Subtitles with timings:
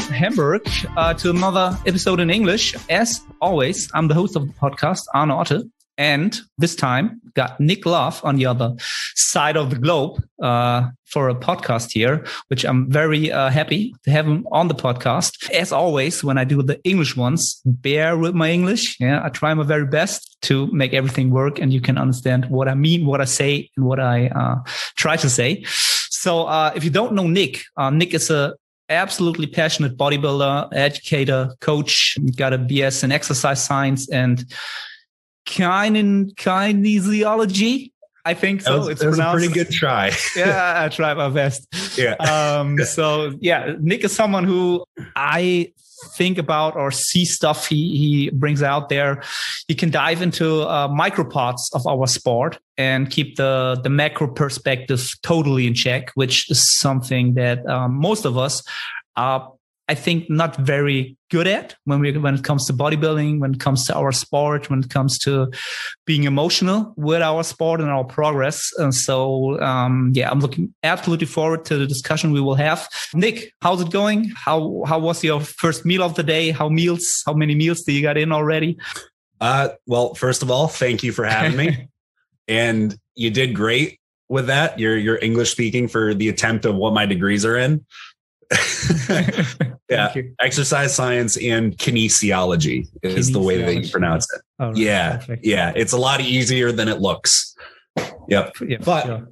[0.00, 2.74] from Hamburg uh, to another episode in English.
[2.90, 5.70] As always, I'm the host of the podcast, Arne Otte.
[5.96, 8.74] And this time got Nick Gloff on the other
[9.14, 14.10] side of the globe uh, for a podcast here, which I'm very uh, happy to
[14.10, 15.50] have him on the podcast.
[15.50, 19.00] As always, when I do the English ones, bear with my English.
[19.00, 22.68] Yeah, I try my very best to make everything work and you can understand what
[22.68, 24.56] I mean, what I say, and what I uh,
[24.96, 25.64] try to say.
[26.10, 28.56] So uh, if you don't know Nick, uh, Nick is a
[28.88, 34.44] absolutely passionate bodybuilder, educator, coach, got a BS in exercise science and
[35.46, 37.92] kinin kinesiology.
[38.24, 38.78] I think so.
[38.78, 40.10] Was, it's a pretty good try.
[40.36, 41.66] yeah, I tried my best.
[41.96, 42.14] Yeah.
[42.14, 45.72] Um, so yeah, Nick is someone who I
[46.14, 49.22] think about or see stuff he, he brings out there.
[49.68, 54.28] He can dive into uh, micro parts of our sport and keep the, the macro
[54.28, 58.62] perspective totally in check, which is something that um, most of us
[59.16, 59.52] are
[59.88, 63.60] I think not very good at when we when it comes to bodybuilding, when it
[63.60, 65.50] comes to our sport, when it comes to
[66.04, 68.72] being emotional with our sport and our progress.
[68.78, 72.88] And so, um, yeah, I'm looking absolutely forward to the discussion we will have.
[73.14, 74.32] Nick, how's it going?
[74.34, 76.50] How how was your first meal of the day?
[76.50, 77.04] How meals?
[77.24, 78.78] How many meals do you got in already?
[79.40, 81.88] Uh, well, first of all, thank you for having me,
[82.48, 84.80] and you did great with that.
[84.80, 87.84] You're you're English speaking for the attempt of what my degrees are in.
[89.90, 93.32] yeah, exercise science and kinesiology is kinesiology.
[93.32, 94.42] the way that you pronounce it.
[94.58, 94.76] Oh, right.
[94.76, 95.44] Yeah, Perfect.
[95.44, 97.54] yeah, it's a lot easier than it looks.
[98.28, 99.28] Yep, yeah, but sure.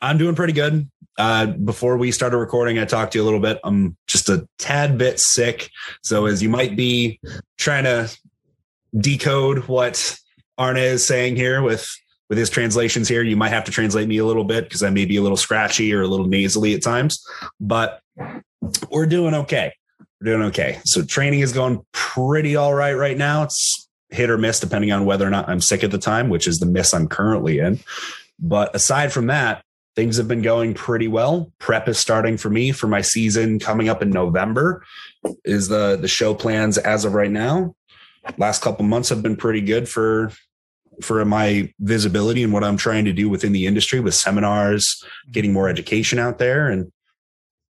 [0.00, 0.90] I'm doing pretty good.
[1.18, 3.58] Uh, before we started recording, I talked to you a little bit.
[3.62, 5.70] I'm just a tad bit sick,
[6.02, 7.20] so as you might be
[7.58, 8.10] trying to
[8.98, 10.18] decode what
[10.58, 11.88] Arne is saying here with
[12.30, 14.90] with his translations here, you might have to translate me a little bit because I
[14.90, 17.22] may be a little scratchy or a little nasally at times.
[17.58, 18.00] But
[18.90, 19.72] we're doing okay.
[20.20, 20.80] We're doing okay.
[20.84, 23.44] So training is going pretty all right right now.
[23.44, 26.46] It's hit or miss depending on whether or not I'm sick at the time, which
[26.46, 27.78] is the miss I'm currently in.
[28.38, 29.62] But aside from that,
[29.96, 31.52] things have been going pretty well.
[31.58, 34.84] Prep is starting for me for my season coming up in November.
[35.44, 37.74] Is the the show plans as of right now?
[38.36, 40.32] Last couple months have been pretty good for
[41.02, 45.52] for my visibility and what I'm trying to do within the industry with seminars, getting
[45.52, 46.92] more education out there and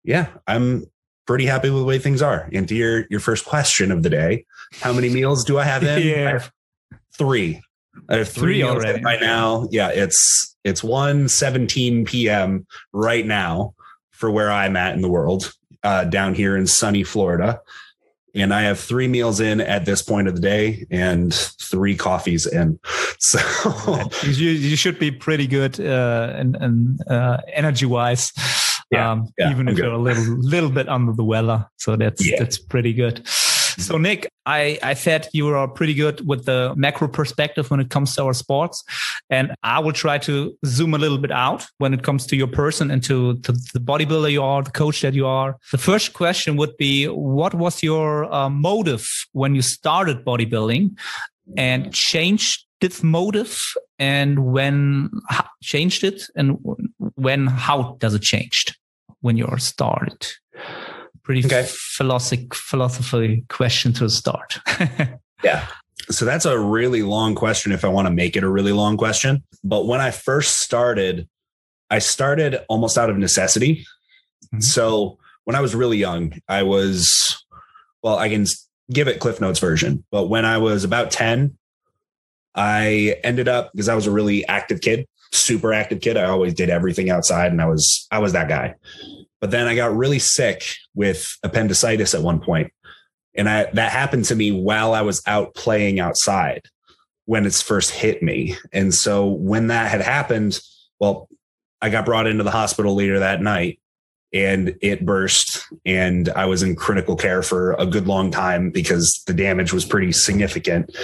[0.04, 0.84] yeah, I'm
[1.26, 2.48] pretty happy with the way things are.
[2.52, 4.46] And to your your first question of the day,
[4.80, 6.06] how many meals do I have in?
[6.06, 6.30] yeah.
[6.30, 6.52] Have
[7.16, 7.62] three.
[8.08, 9.68] I have three, three already by now.
[9.70, 12.66] Yeah, it's it's 1 17 p.m.
[12.92, 13.74] right now
[14.10, 17.60] for where I'm at in the world, uh, down here in sunny Florida.
[18.34, 22.46] And I have three meals in at this point of the day and three coffees
[22.46, 22.78] in.
[23.20, 23.40] So
[24.22, 28.32] you, you should be pretty good uh, and, and uh, energy wise
[28.90, 29.84] yeah, um, yeah, even I'm if good.
[29.84, 31.66] you're a little little bit under the weather.
[31.76, 32.36] So that's yeah.
[32.38, 33.26] that's pretty good.
[33.78, 37.90] So Nick, I, I said you are pretty good with the macro perspective when it
[37.90, 38.82] comes to our sports.
[39.30, 42.48] And I will try to zoom a little bit out when it comes to your
[42.48, 45.56] person and to, to the bodybuilder you are, the coach that you are.
[45.70, 50.98] The first question would be, what was your uh, motive when you started bodybuilding
[51.56, 53.60] and changed this motive
[53.98, 55.10] and when
[55.62, 56.58] changed it and
[57.14, 58.76] when how does it changed
[59.20, 60.26] when you're started
[61.28, 61.66] pretty okay.
[61.68, 64.58] philosophic philosophy question to start.
[65.44, 65.68] Yeah.
[66.10, 68.96] So that's a really long question if i want to make it a really long
[68.96, 69.44] question.
[69.62, 71.28] But when i first started
[71.90, 73.84] i started almost out of necessity.
[74.46, 74.60] Mm-hmm.
[74.60, 77.44] so when i was really young i was
[78.02, 78.46] well i can
[78.90, 81.57] give it cliff notes version but when i was about 10
[82.54, 86.16] I ended up because I was a really active kid, super active kid.
[86.16, 88.74] I always did everything outside and I was I was that guy.
[89.40, 90.64] But then I got really sick
[90.94, 92.72] with appendicitis at one point.
[93.36, 96.62] And I that happened to me while I was out playing outside
[97.26, 98.56] when it's first hit me.
[98.72, 100.60] And so when that had happened,
[100.98, 101.28] well,
[101.80, 103.78] I got brought into the hospital later that night
[104.32, 109.22] and it burst and I was in critical care for a good long time because
[109.26, 110.96] the damage was pretty significant.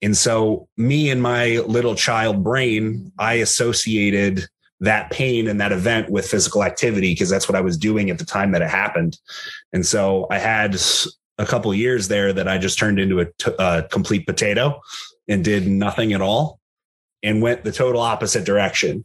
[0.00, 4.46] And so, me and my little child brain, I associated
[4.80, 8.18] that pain and that event with physical activity because that's what I was doing at
[8.18, 9.18] the time that it happened.
[9.72, 10.76] And so, I had
[11.38, 14.80] a couple years there that I just turned into a, t- a complete potato
[15.28, 16.60] and did nothing at all
[17.22, 19.04] and went the total opposite direction.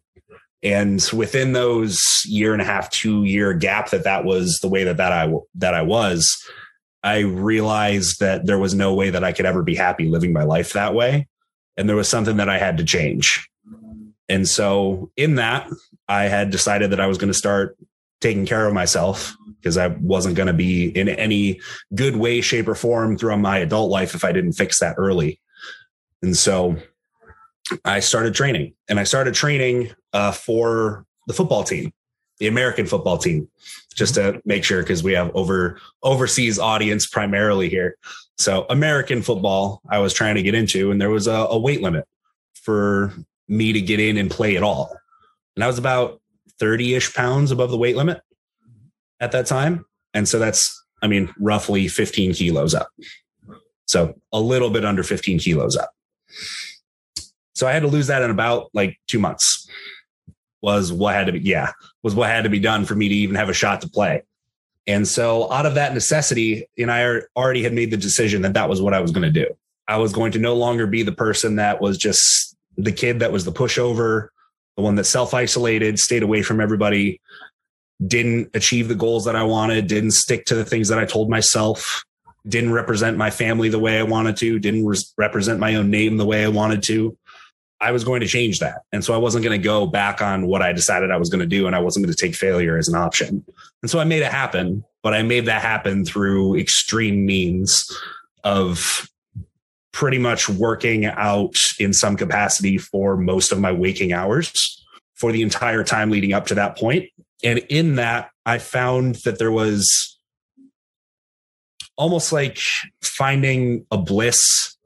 [0.61, 4.85] And within those year and a half, two year gap that that was the way
[4.85, 6.41] that that I that I was,
[7.03, 10.43] I realized that there was no way that I could ever be happy living my
[10.43, 11.27] life that way.
[11.75, 13.49] And there was something that I had to change.
[14.29, 15.69] And so, in that,
[16.07, 17.77] I had decided that I was going to start
[18.21, 21.59] taking care of myself because I wasn't going to be in any
[21.93, 25.41] good way, shape, or form throughout my adult life if I didn't fix that early.
[26.21, 26.77] And so
[27.83, 31.91] I started training and I started training uh, for the football team,
[32.39, 33.49] the American football team,
[33.93, 37.97] just to make sure because we have over overseas audience primarily here.
[38.37, 41.81] So American football, I was trying to get into, and there was a, a weight
[41.81, 42.07] limit
[42.53, 43.13] for
[43.47, 44.95] me to get in and play at all.
[45.55, 46.19] And I was about
[46.59, 48.21] 30 ish pounds above the weight limit
[49.19, 49.85] at that time.
[50.13, 52.89] And so that's, I mean, roughly 15 kilos up.
[53.85, 55.91] So a little bit under 15 kilos up.
[57.53, 59.67] So I had to lose that in about like two months
[60.63, 63.15] was what had to be, yeah, was what had to be done for me to
[63.15, 64.23] even have a shot to play.
[64.87, 68.69] And so out of that necessity, and I already had made the decision that that
[68.69, 69.47] was what I was going to do.
[69.87, 73.31] I was going to no longer be the person that was just the kid that
[73.31, 74.29] was the pushover,
[74.77, 77.21] the one that self isolated, stayed away from everybody,
[78.05, 81.29] didn't achieve the goals that I wanted, didn't stick to the things that I told
[81.29, 82.03] myself,
[82.47, 86.17] didn't represent my family the way I wanted to, didn't re- represent my own name
[86.17, 87.17] the way I wanted to.
[87.83, 88.83] I was going to change that.
[88.93, 91.41] And so I wasn't going to go back on what I decided I was going
[91.41, 91.67] to do.
[91.67, 93.43] And I wasn't going to take failure as an option.
[93.81, 97.85] And so I made it happen, but I made that happen through extreme means
[98.45, 99.09] of
[99.91, 104.81] pretty much working out in some capacity for most of my waking hours
[105.15, 107.09] for the entire time leading up to that point.
[107.43, 110.17] and in that, I found that there was
[111.97, 112.59] almost like
[113.01, 114.77] finding a bliss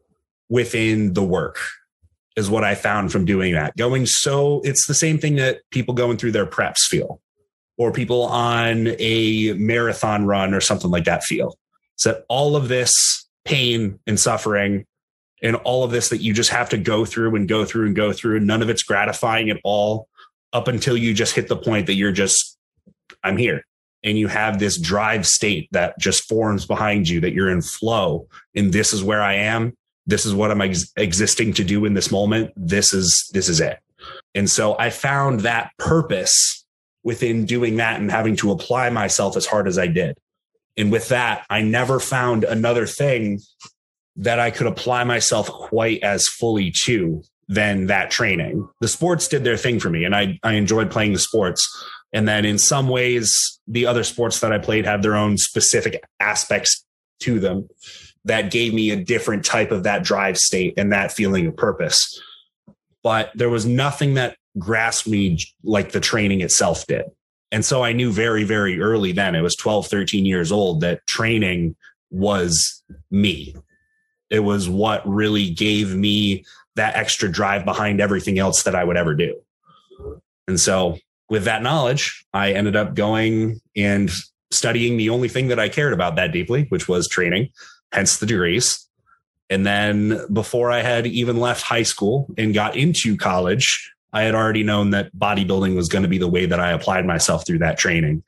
[0.49, 1.59] within the work
[2.37, 3.75] is what I found from doing that.
[3.75, 7.19] Going so it's the same thing that people going through their preps feel,
[7.77, 11.57] or people on a marathon run or something like that feel.
[12.05, 12.93] That all of this
[13.43, 14.85] pain and suffering
[15.41, 17.95] and all of this that you just have to go through and go through and
[17.95, 20.07] go through, none of it's gratifying at all
[20.53, 22.57] up until you just hit the point that you're just,
[23.23, 23.63] I'm here.
[24.03, 28.27] And you have this drive state that just forms behind you that you're in flow.
[28.55, 29.75] And this is where I am.
[30.07, 32.51] This is what I'm ex- existing to do in this moment.
[32.55, 33.79] This is, this is it.
[34.33, 36.65] And so I found that purpose
[37.03, 40.17] within doing that and having to apply myself as hard as I did.
[40.77, 43.39] And with that, I never found another thing
[44.15, 48.67] that I could apply myself quite as fully to than that training.
[48.81, 51.67] The sports did their thing for me and I, I enjoyed playing the sports.
[52.13, 56.03] And then in some ways, the other sports that I played had their own specific
[56.19, 56.83] aspects
[57.21, 57.67] to them
[58.27, 62.21] that gave me a different type of that drive state and that feeling of purpose.
[63.01, 67.05] But there was nothing that grasped me like the training itself did.
[67.51, 71.07] And so I knew very, very early then, it was 12, 13 years old, that
[71.07, 71.77] training
[72.11, 73.55] was me.
[74.29, 76.43] It was what really gave me
[76.75, 79.39] that extra drive behind everything else that I would ever do.
[80.49, 80.97] And so,
[81.29, 84.09] with that knowledge, I ended up going and
[84.51, 87.49] studying the only thing that I cared about that deeply, which was training,
[87.91, 88.87] hence the degrees.
[89.49, 94.35] And then, before I had even left high school and got into college, I had
[94.35, 97.59] already known that bodybuilding was going to be the way that I applied myself through
[97.59, 98.23] that training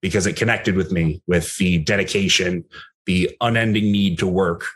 [0.00, 2.64] because it connected with me with the dedication,
[3.06, 4.66] the unending need to work,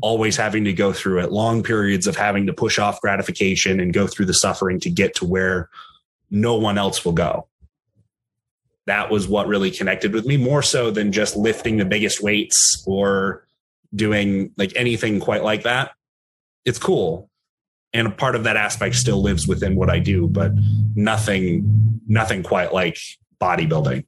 [0.00, 3.92] always having to go through it, long periods of having to push off gratification and
[3.92, 5.68] go through the suffering to get to where
[6.30, 7.46] no one else will go.
[8.86, 12.82] That was what really connected with me more so than just lifting the biggest weights
[12.86, 13.46] or
[13.94, 15.92] doing like anything quite like that.
[16.64, 17.30] It's cool.
[17.94, 20.52] And a part of that aspect still lives within what I do, but
[20.94, 22.98] nothing, nothing quite like
[23.40, 24.04] bodybuilding,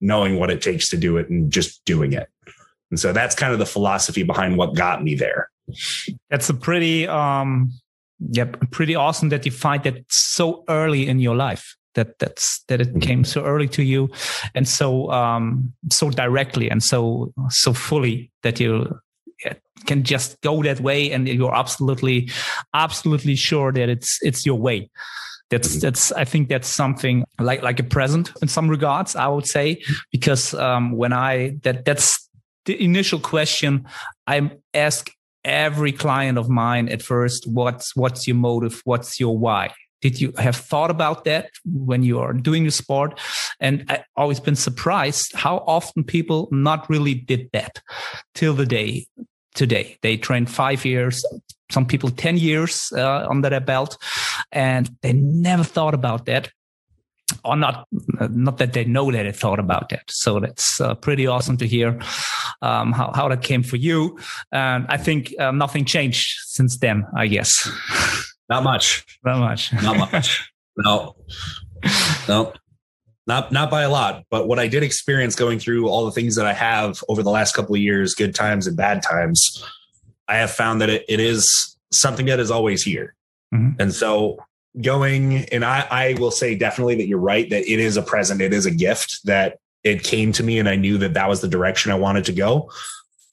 [0.00, 2.28] knowing what it takes to do it and just doing it.
[2.90, 5.50] And so that's kind of the philosophy behind what got me there.
[6.28, 7.72] That's a pretty, um,
[8.18, 12.80] yep, pretty awesome that you find that so early in your life that that's that
[12.80, 13.00] it mm-hmm.
[13.00, 14.10] came so early to you
[14.54, 18.98] and so um so directly and so so fully that you
[19.86, 22.30] can just go that way and you're absolutely
[22.74, 24.88] absolutely sure that it's it's your way
[25.50, 25.80] that's mm-hmm.
[25.80, 29.82] that's i think that's something like like a present in some regards i would say
[30.12, 32.28] because um when i that that's
[32.64, 33.86] the initial question
[34.26, 35.10] I ask
[35.44, 38.80] every client of mine at first, what's what's your motive?
[38.84, 39.72] What's your why?
[40.02, 43.18] Did you have thought about that when you are doing the sport?
[43.60, 47.80] And I always been surprised how often people not really did that
[48.34, 49.06] till the day
[49.54, 49.96] today.
[50.02, 51.24] They trained five years,
[51.70, 53.96] some people 10 years uh, under their belt,
[54.50, 56.50] and they never thought about that
[57.44, 57.86] or not
[58.30, 61.66] not that they know that they thought about that so that's uh, pretty awesome to
[61.66, 61.98] hear
[62.60, 64.18] um, how, how that came for you
[64.52, 67.70] and i think um, nothing changed since then i guess
[68.52, 71.16] not much not much not much no
[72.28, 72.52] no
[73.26, 76.34] not not by a lot, but what I did experience going through all the things
[76.36, 79.64] that I have over the last couple of years, good times and bad times,
[80.28, 83.14] I have found that it, it is something that is always here.
[83.54, 83.80] Mm-hmm.
[83.80, 84.38] And so
[84.80, 88.40] going, and I, I will say definitely that you're right, that it is a present,
[88.40, 91.40] it is a gift that it came to me and I knew that that was
[91.40, 92.70] the direction I wanted to go.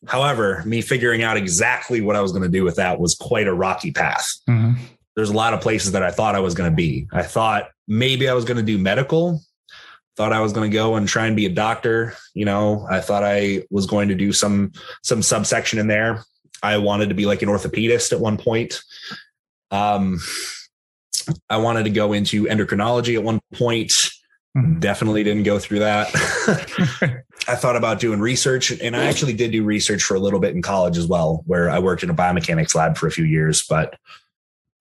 [0.07, 3.47] However, me figuring out exactly what I was going to do with that was quite
[3.47, 4.25] a rocky path.
[4.47, 4.81] Mm-hmm.
[5.19, 7.07] There's a lot of places that I thought I was going to be.
[7.11, 9.41] I thought maybe I was going to do medical,
[10.15, 12.13] thought I was going to go and try and be a doctor.
[12.33, 14.71] You know, I thought I was going to do some
[15.03, 16.23] some subsection in there.
[16.63, 18.81] I wanted to be like an orthopedist at one point.
[19.71, 20.19] Um,
[21.49, 23.91] I wanted to go into endocrinology at one point.
[24.57, 24.79] Mm-hmm.
[24.79, 26.09] Definitely didn't go through that.
[27.47, 30.55] I thought about doing research, and I actually did do research for a little bit
[30.55, 33.65] in college as well, where I worked in a biomechanics lab for a few years.
[33.67, 33.95] But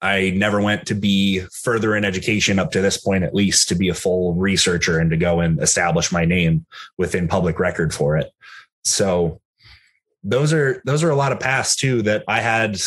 [0.01, 3.75] I never went to be further in education up to this point, at least to
[3.75, 6.65] be a full researcher and to go and establish my name
[6.97, 8.31] within public record for it.
[8.83, 9.41] So
[10.23, 12.77] those are those are a lot of paths too that I had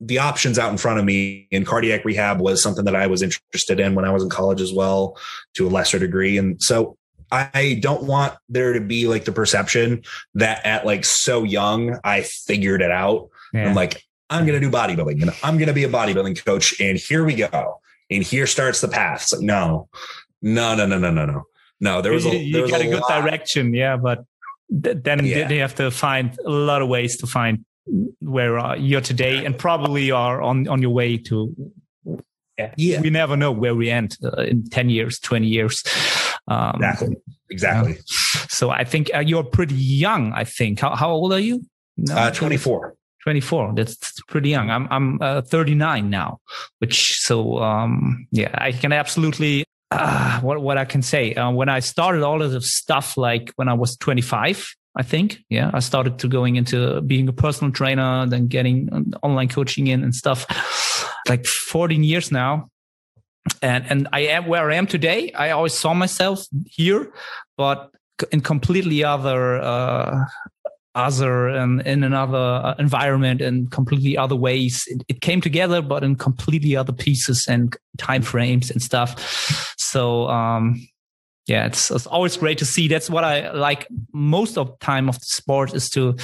[0.00, 3.22] the options out in front of me and cardiac rehab was something that I was
[3.22, 5.16] interested in when I was in college as well
[5.54, 6.38] to a lesser degree.
[6.38, 6.96] And so
[7.30, 10.02] I don't want there to be like the perception
[10.34, 13.30] that at like so young, I figured it out.
[13.54, 13.68] Yeah.
[13.68, 16.80] I'm like, I'm going to do bodybuilding and I'm going to be a bodybuilding coach.
[16.80, 17.80] And here we go.
[18.10, 19.32] And here starts the path.
[19.32, 19.88] Like, no,
[20.40, 21.42] no, no, no, no, no, no.
[21.80, 23.22] No, there was a, you, you got a, a good lot.
[23.22, 23.74] direction.
[23.74, 23.96] Yeah.
[23.96, 24.24] But
[24.70, 25.48] then yeah.
[25.48, 27.64] they have to find a lot of ways to find
[28.20, 31.54] where uh, you're today and probably are on, on your way to
[32.58, 32.74] yeah.
[32.76, 33.00] yeah.
[33.00, 35.82] We never know where we end uh, in 10 years, 20 years.
[36.48, 37.16] Um, exactly.
[37.50, 37.98] Exactly.
[38.48, 40.80] so I think uh, you're pretty young, I think.
[40.80, 41.64] How, how old are you?
[41.96, 42.94] No, uh, 24.
[43.22, 46.38] 24 that's, pretty young i'm i'm uh, 39 now
[46.78, 51.68] which so um yeah i can absolutely uh, what what i can say uh, when
[51.68, 55.38] i started all of the stuff like when i was 25 I think.
[55.48, 60.02] Yeah, I started to going into being a personal trainer, then getting online coaching in
[60.02, 60.46] and stuff.
[61.28, 62.68] Like 14 years now,
[63.62, 65.30] and and I am where I am today.
[65.32, 67.12] I always saw myself here,
[67.56, 67.90] but
[68.32, 70.24] in completely other uh,
[70.94, 74.84] other and in another uh, environment and completely other ways.
[74.88, 79.74] It, it, came together, but in completely other pieces and time frames and stuff.
[79.78, 80.86] So um,
[81.46, 82.86] yeah, it's, it's, always great to see.
[82.86, 86.16] That's what I like most of time of the sport is to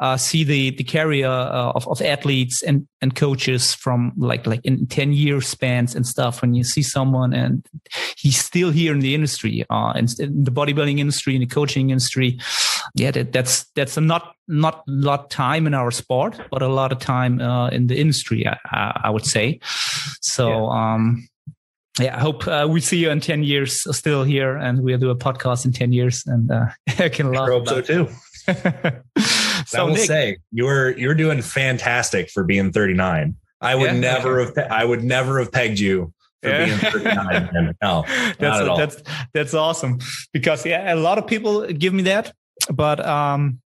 [0.00, 4.64] uh, see the the career uh, of, of athletes and, and coaches from like like
[4.64, 6.40] in ten year spans and stuff.
[6.40, 7.66] When you see someone and
[8.16, 11.90] he's still here in the industry, uh, in, in the bodybuilding industry, in the coaching
[11.90, 12.38] industry,
[12.94, 16.68] yeah, that, that's that's a not not a lot time in our sport, but a
[16.68, 18.46] lot of time uh, in the industry.
[18.46, 19.60] I, I would say.
[20.20, 20.48] So.
[20.48, 20.94] Yeah.
[20.94, 21.28] Um,
[22.00, 25.10] yeah, I hope uh, we see you in 10 years still here and we'll do
[25.10, 26.66] a podcast in 10 years and uh,
[26.98, 27.48] I can laugh.
[27.48, 28.08] I hope so too.
[29.66, 33.36] so I will Nick, say you're, you're doing fantastic for being 39.
[33.60, 36.64] I would yeah, never have, I would never have pegged you for yeah.
[36.64, 37.74] being 39.
[37.82, 38.04] no,
[38.38, 39.02] that's, that's,
[39.34, 39.98] that's awesome
[40.32, 42.32] because yeah, a lot of people give me that,
[42.70, 43.60] but, um,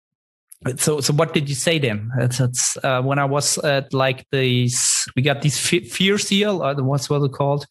[0.77, 2.11] so so what did you say then?
[2.17, 6.73] It's, it's uh, when i was at like these we got these fear seal uh,
[6.81, 7.67] what's what it called?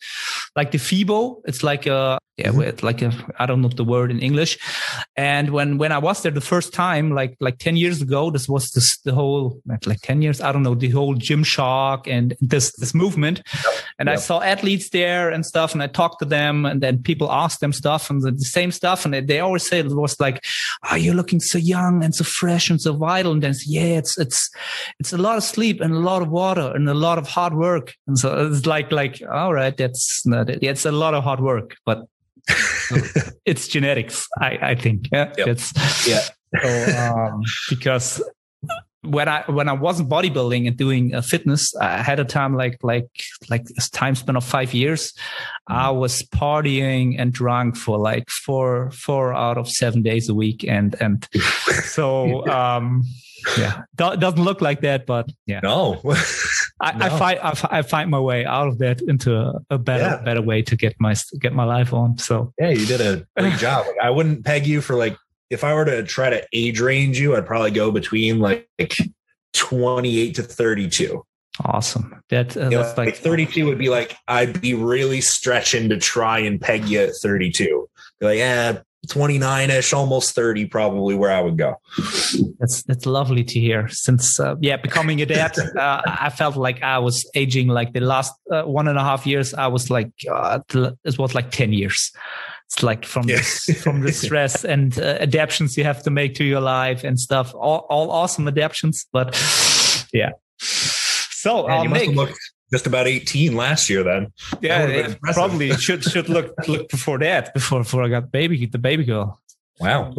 [0.54, 2.58] Like the FIBO it's like a yeah mm-hmm.
[2.58, 4.58] with like a i don't know the word in english
[5.16, 8.48] and when when i was there the first time like like 10 years ago this
[8.48, 12.72] was this the whole like 10 years i don't know the whole Gymshark and this
[12.76, 13.42] this movement
[13.98, 14.18] and yep.
[14.18, 17.60] i saw athletes there and stuff and i talked to them and then people asked
[17.60, 20.44] them stuff and the, the same stuff and they, they always said it was like
[20.90, 24.18] oh you're looking so young and so fresh and so vital and then yeah it's
[24.18, 24.50] it's
[24.98, 27.54] it's a lot of sleep and a lot of water and a lot of hard
[27.54, 30.58] work and so it's like like all right that's not it.
[30.62, 32.06] it's a lot of hard work but
[33.44, 35.08] it's genetics, I, I think.
[35.12, 35.48] Yeah, yep.
[35.48, 36.20] it's yeah.
[36.62, 38.22] So, um, because
[39.04, 42.78] when I when I wasn't bodybuilding and doing uh, fitness, I had a time like
[42.82, 43.08] like
[43.50, 45.12] like a time span of five years.
[45.12, 45.74] Mm-hmm.
[45.74, 50.64] I was partying and drunk for like four four out of seven days a week,
[50.64, 51.28] and and
[51.84, 53.04] so um,
[53.58, 56.00] yeah, Do- doesn't look like that, but yeah, no.
[56.80, 57.06] I, no.
[57.06, 60.22] I, find I, I, find my way out of that into a, a better yeah.
[60.22, 62.18] better way to get my get my life on.
[62.18, 63.86] So yeah, you did a great job.
[63.86, 65.16] Like, I wouldn't peg you for like
[65.50, 68.68] if I were to try to age range you, I'd probably go between like
[69.54, 71.24] 28 to 32.
[71.64, 72.20] Awesome.
[72.30, 76.40] That, uh, that's know, like 32 would be like, I'd be really stretching to try
[76.40, 77.88] and peg you at 32.
[78.18, 81.80] Be like, yeah, 29 ish, almost 30, probably where I would go.
[82.58, 83.88] That's, that's lovely to hear.
[83.88, 88.00] Since, uh, yeah, becoming a dad, uh, I felt like I was aging like the
[88.00, 89.54] last uh, one and a half years.
[89.54, 92.12] I was like, uh, it was like 10 years.
[92.66, 93.36] It's like from yeah.
[93.36, 97.18] the, from the stress and uh, adaptations you have to make to your life and
[97.18, 97.54] stuff.
[97.54, 99.34] All, all awesome adaptations, but
[100.12, 100.30] yeah.
[100.58, 102.34] So um, you Nick,
[102.72, 104.32] just about 18 last year then.
[104.60, 109.04] Yeah, probably should should look look before that, before before I got baby the baby
[109.04, 109.40] girl.
[109.80, 110.14] Wow.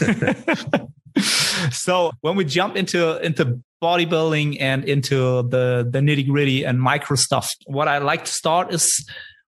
[1.72, 7.16] so when we jump into into bodybuilding and into the the nitty gritty and micro
[7.16, 9.06] stuff, what I like to start is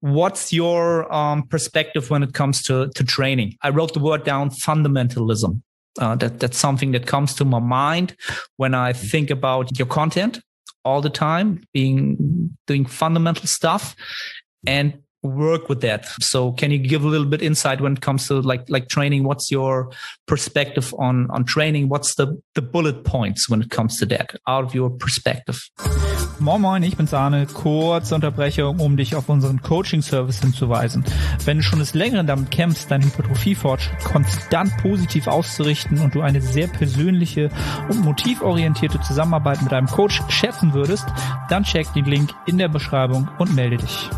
[0.01, 3.57] what's your um, perspective when it comes to to training?
[3.63, 5.63] I wrote the word down fundamentalism.
[5.99, 8.15] Uh, that that's something that comes to my mind
[8.57, 10.41] when I think about your content
[10.85, 13.95] all the time, being doing fundamental stuff,
[14.67, 16.07] and work with that.
[16.21, 19.25] So can you give a little bit insight when it comes to like like training?
[19.25, 19.91] What's your
[20.27, 21.89] perspective on on training?
[21.89, 25.59] What's the the bullet points when it comes to that out of your perspective?
[26.41, 27.47] Moin Moin, ich bin Sahne.
[27.47, 31.05] Kurze Unterbrechung, um dich auf unseren Coaching-Service hinzuweisen.
[31.45, 36.41] Wenn du schon des Längeren damit kämpfst, deinen Hypertrophie-Fortschritt konstant positiv auszurichten und du eine
[36.41, 37.51] sehr persönliche
[37.89, 41.07] und motivorientierte Zusammenarbeit mit deinem Coach schätzen würdest,
[41.49, 44.09] dann check den Link in der Beschreibung und melde dich.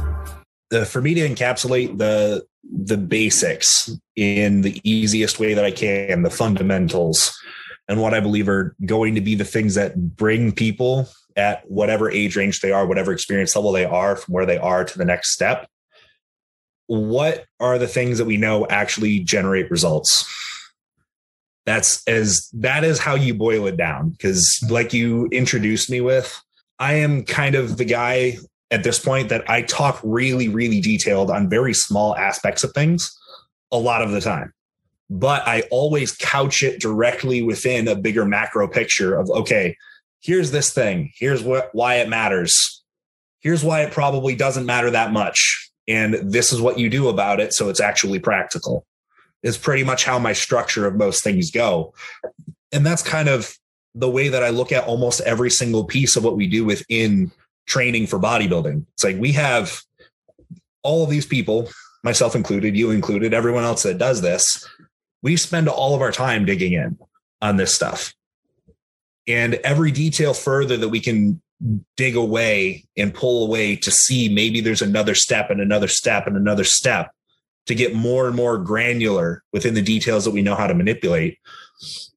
[0.73, 6.23] Uh, for me to encapsulate the the basics in the easiest way that I can,
[6.23, 7.37] the fundamentals,
[7.89, 12.11] and what I believe are going to be the things that bring people at whatever
[12.11, 15.05] age range they are, whatever experience level they are, from where they are to the
[15.05, 15.69] next step.
[16.87, 20.29] What are the things that we know actually generate results?
[21.67, 24.11] That's as that is how you boil it down.
[24.11, 26.41] Because, like you introduced me with,
[26.79, 28.39] I am kind of the guy
[28.71, 33.17] at this point that I talk really, really detailed on very small aspects of things
[33.73, 34.53] a lot of the time.
[35.09, 39.77] But I always couch it directly within a bigger macro picture of, okay,
[40.21, 41.13] here's this thing.
[41.17, 42.83] Here's why it matters.
[43.41, 45.71] Here's why it probably doesn't matter that much.
[45.89, 47.53] And this is what you do about it.
[47.55, 48.87] So it's actually practical,
[49.43, 51.93] is pretty much how my structure of most things go.
[52.71, 53.57] And that's kind of
[53.97, 57.33] the way that I look at almost every single piece of what we do within
[57.71, 58.85] training for bodybuilding.
[58.95, 59.81] It's like we have
[60.83, 61.69] all of these people,
[62.03, 64.69] myself included, you included, everyone else that does this.
[65.23, 66.99] We spend all of our time digging in
[67.41, 68.13] on this stuff.
[69.29, 71.41] And every detail further that we can
[71.97, 76.37] dig away and pull away to see maybe there's another step and another step and
[76.37, 77.13] another step
[77.67, 81.39] to get more and more granular within the details that we know how to manipulate.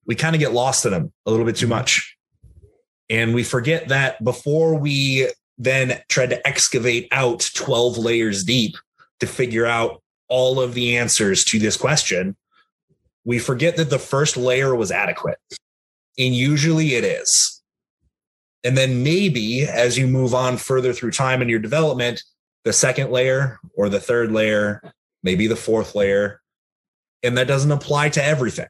[0.07, 2.17] We kind of get lost in them a little bit too much.
[3.09, 8.75] And we forget that before we then tried to excavate out 12 layers deep
[9.19, 12.35] to figure out all of the answers to this question,
[13.25, 15.37] we forget that the first layer was adequate.
[16.17, 17.61] And usually it is.
[18.63, 22.23] And then maybe as you move on further through time in your development,
[22.63, 24.81] the second layer or the third layer,
[25.21, 26.41] maybe the fourth layer,
[27.23, 28.67] and that doesn't apply to everything.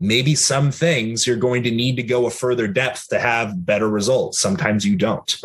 [0.00, 3.88] Maybe some things you're going to need to go a further depth to have better
[3.88, 4.40] results.
[4.40, 5.40] Sometimes you don't.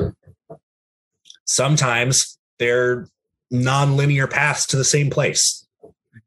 [1.49, 3.07] Sometimes they're
[3.49, 5.65] non-linear paths to the same place.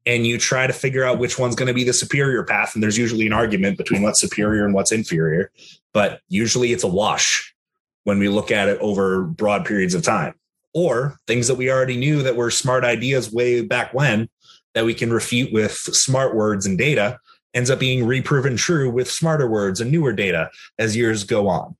[0.05, 2.75] And you try to figure out which one's going to be the superior path.
[2.75, 5.53] And there's usually an argument between what's superior and what's inferior.
[5.95, 7.55] But usually it's a wash
[8.03, 10.35] when we look at it over broad periods of time.
[10.75, 14.29] Or things that we already knew that were smart ideas way back when
[14.75, 17.21] that we can refute with smart words and data
[17.55, 21.77] ends up being reproven true with smarter words and newer data as years go on.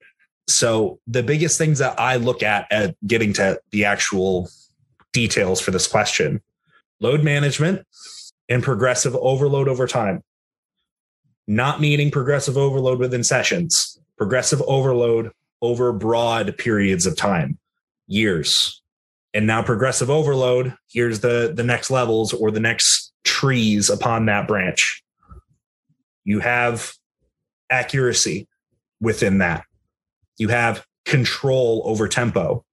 [0.49, 4.49] So the biggest things that I look at at getting to the actual
[5.13, 6.41] details for this question,
[7.01, 7.87] load management
[8.49, 10.23] and progressive overload over time.
[11.47, 17.59] Not meaning progressive overload within sessions, progressive overload over broad periods of time,
[18.07, 18.83] years.
[19.35, 24.47] And now progressive overload, here's the the next levels or the next trees upon that
[24.47, 25.03] branch.
[26.25, 26.93] You have
[27.71, 28.47] accuracy
[29.01, 29.65] within that
[30.39, 32.65] you have control over tempo.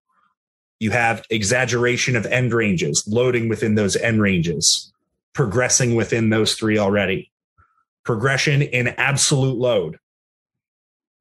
[0.79, 4.93] You have exaggeration of end ranges, loading within those end ranges,
[5.33, 7.31] progressing within those three already.
[8.05, 9.99] Progression in absolute load,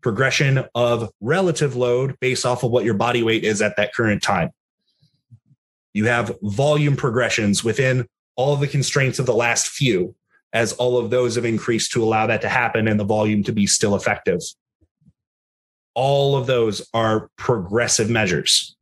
[0.01, 4.23] progression of relative load based off of what your body weight is at that current
[4.23, 4.51] time.
[5.93, 10.15] You have volume progressions within all of the constraints of the last few,
[10.53, 13.53] as all of those have increased to allow that to happen and the volume to
[13.53, 14.41] be still effective
[15.99, 18.77] all of those are progressive measures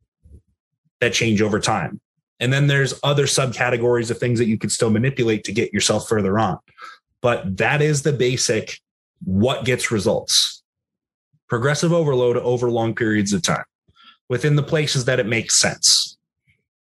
[1.01, 1.99] that change over time.
[2.39, 6.07] And then there's other subcategories of things that you could still manipulate to get yourself
[6.07, 6.59] further on.
[7.21, 8.79] But that is the basic
[9.25, 10.61] what gets results.
[11.49, 13.65] Progressive overload over long periods of time
[14.29, 16.19] within the places that it makes sense.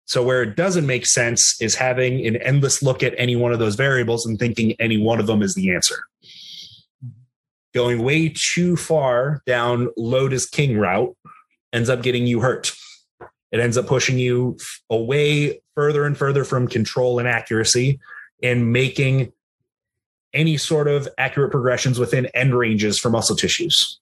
[0.06, 3.58] So where it doesn't make sense is having an endless look at any one of
[3.58, 6.04] those variables and thinking any one of them is the answer.
[7.74, 11.16] Going way too far down load seeking route
[11.72, 12.72] ends up getting you hurt.
[13.50, 14.58] It ends up pushing you
[14.90, 18.00] away further and further from control and accuracy
[18.42, 19.32] and making
[20.34, 24.00] any sort of accurate progressions within end ranges for muscle tissues.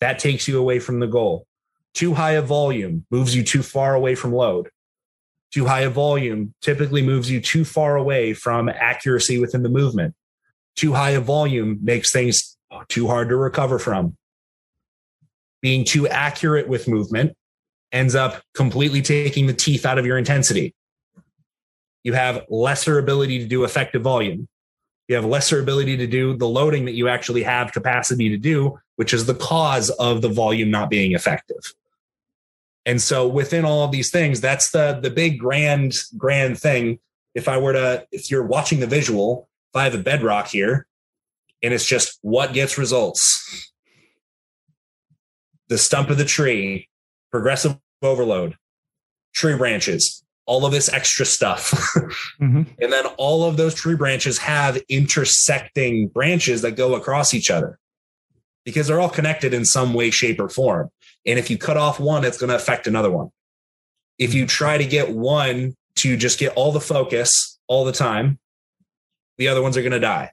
[0.00, 1.46] That takes you away from the goal.
[1.94, 4.70] Too high a volume moves you too far away from load.
[5.52, 10.14] Too high a volume typically moves you too far away from accuracy within the movement.
[10.74, 14.16] Too high a volume makes things Oh, too hard to recover from.
[15.62, 17.36] Being too accurate with movement
[17.92, 20.74] ends up completely taking the teeth out of your intensity.
[22.02, 24.48] You have lesser ability to do effective volume.
[25.08, 28.78] You have lesser ability to do the loading that you actually have capacity to do,
[28.96, 31.74] which is the cause of the volume not being effective.
[32.84, 37.00] And so within all of these things, that's the the big grand grand thing.
[37.34, 40.86] If I were to if you're watching the visual, if I have a bedrock here
[41.62, 43.72] and it's just what gets results.
[45.68, 46.88] The stump of the tree,
[47.30, 48.56] progressive overload,
[49.34, 51.70] tree branches, all of this extra stuff.
[52.40, 52.62] mm-hmm.
[52.80, 57.78] And then all of those tree branches have intersecting branches that go across each other
[58.64, 60.90] because they're all connected in some way, shape, or form.
[61.24, 63.30] And if you cut off one, it's going to affect another one.
[64.18, 68.38] If you try to get one to just get all the focus all the time,
[69.38, 70.30] the other ones are going to die.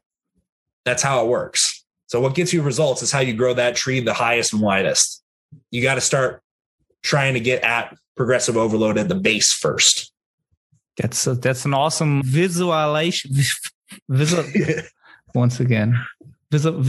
[0.85, 1.83] That's how it works.
[2.07, 5.23] So, what gets you results is how you grow that tree the highest and widest.
[5.71, 6.41] You got to start
[7.01, 10.11] trying to get at progressive overload at the base first.
[10.97, 13.31] That's a, that's an awesome visualization.
[14.09, 14.43] Visual,
[15.35, 16.03] once again,
[16.49, 16.83] visual,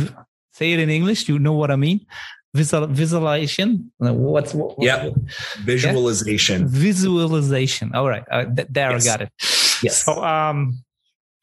[0.53, 1.29] say it in English.
[1.29, 2.07] You know what I mean?
[2.55, 3.93] Visual, visualization.
[3.99, 4.77] What's what?
[4.79, 5.11] yeah,
[5.65, 6.63] visualization.
[6.63, 6.69] Yeah?
[6.71, 7.95] Visualization.
[7.95, 9.07] All right, uh, th- there yes.
[9.07, 9.33] I got it.
[9.83, 10.05] Yes.
[10.05, 10.84] So um,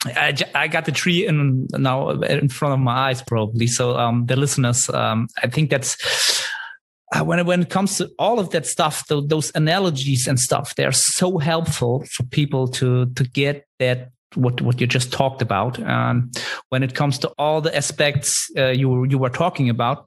[0.06, 3.68] I, I got the tree in now in front of my eyes probably.
[3.68, 5.96] So um, the listeners, um, I think that's
[7.14, 10.40] uh, when it, when it comes to all of that stuff, the, those analogies and
[10.40, 15.42] stuff, they're so helpful for people to to get that what what you just talked
[15.42, 15.78] about.
[15.80, 16.36] And
[16.70, 20.06] when it comes to all the aspects uh, you you were talking about,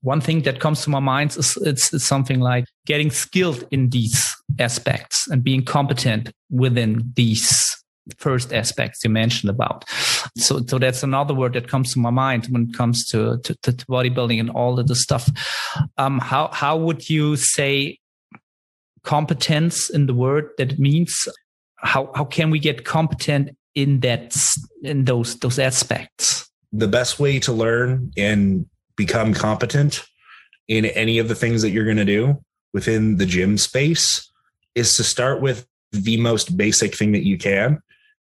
[0.00, 3.90] one thing that comes to my mind is it's, it's something like getting skilled in
[3.90, 7.83] these aspects and being competent within these
[8.18, 9.84] first aspects you mentioned about.
[10.36, 13.54] So, so that's another word that comes to my mind when it comes to, to,
[13.54, 15.28] to bodybuilding and all of the stuff.
[15.96, 17.98] Um, how, how would you say
[19.02, 21.28] competence in the word that it means?
[21.76, 24.36] How, how can we get competent in that,
[24.82, 26.48] in those, those aspects?
[26.72, 30.04] The best way to learn and become competent
[30.68, 34.30] in any of the things that you're going to do within the gym space
[34.74, 37.80] is to start with the most basic thing that you can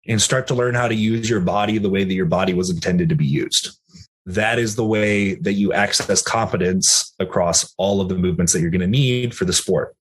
[0.06, 2.70] and start to learn how to use your body the way that your body was
[2.70, 3.78] intended to be used.
[4.26, 8.70] That is the way that you access competence across all of the movements that you're
[8.70, 9.94] going to need for the sport.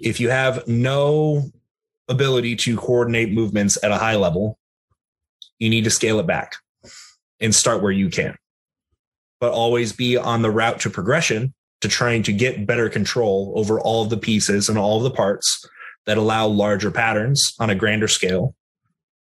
[0.00, 1.50] If you have no
[2.08, 4.58] ability to coordinate movements at a high level,
[5.58, 6.56] you need to scale it back
[7.40, 8.36] and start where you can.
[9.40, 13.80] But always be on the route to progression to trying to get better control over
[13.80, 15.68] all of the pieces and all of the parts
[16.06, 18.54] that allow larger patterns on a grander scale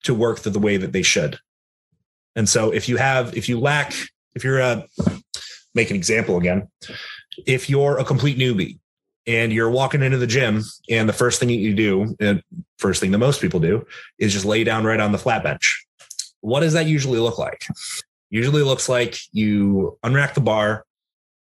[0.03, 1.39] to work the, the way that they should.
[2.35, 3.93] And so if you have, if you lack,
[4.35, 4.87] if you're a,
[5.75, 6.69] make an example again,
[7.47, 8.79] if you're a complete newbie
[9.27, 12.43] and you're walking into the gym and the first thing you do, and
[12.79, 13.87] first thing that most people do
[14.19, 15.87] is just lay down right on the flat bench.
[16.41, 17.65] What does that usually look like?
[18.31, 20.85] Usually looks like you unrack the bar,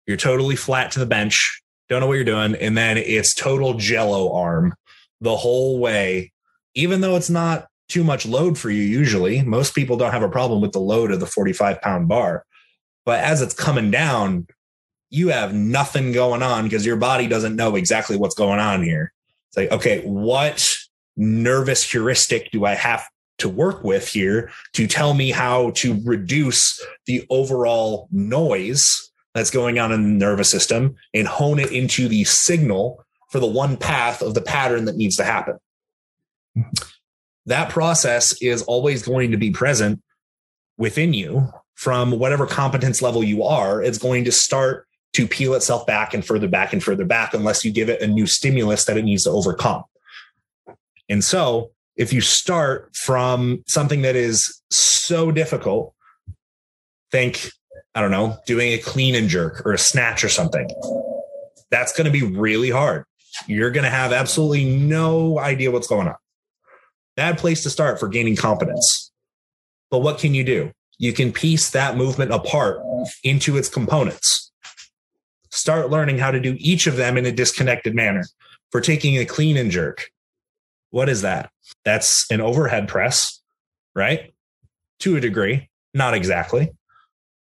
[0.07, 3.75] you're totally flat to the bench, don't know what you're doing, and then it's total
[3.75, 4.73] jello arm
[5.21, 6.31] the whole way,
[6.75, 9.41] even though it's not too much load for you usually.
[9.41, 12.45] Most people don't have a problem with the load of the 45 pound bar.
[13.05, 14.47] But as it's coming down,
[15.09, 19.11] you have nothing going on because your body doesn't know exactly what's going on here.
[19.49, 20.65] It's like, okay, what
[21.17, 23.07] nervous heuristic do I have
[23.39, 29.79] to work with here to tell me how to reduce the overall noise that's going
[29.79, 34.21] on in the nervous system and hone it into the signal for the one path
[34.21, 35.57] of the pattern that needs to happen?
[37.49, 40.01] That process is always going to be present
[40.77, 43.81] within you from whatever competence level you are.
[43.81, 47.65] It's going to start to peel itself back and further back and further back unless
[47.65, 49.83] you give it a new stimulus that it needs to overcome.
[51.07, 55.93] And so, if you start from something that is so difficult,
[57.11, 57.49] think,
[57.93, 60.69] I don't know, doing a clean and jerk or a snatch or something.
[61.71, 63.05] That's going to be really hard
[63.47, 66.15] you're going to have absolutely no idea what's going on.
[67.19, 69.11] Bad place to start for gaining competence.
[69.91, 70.71] But what can you do?
[70.99, 72.79] You can piece that movement apart
[73.25, 74.53] into its components.
[75.51, 78.23] Start learning how to do each of them in a disconnected manner.
[78.71, 80.11] For taking a clean and jerk,
[80.91, 81.51] what is that?
[81.83, 83.41] That's an overhead press,
[83.93, 84.33] right?
[84.99, 86.69] To a degree, not exactly,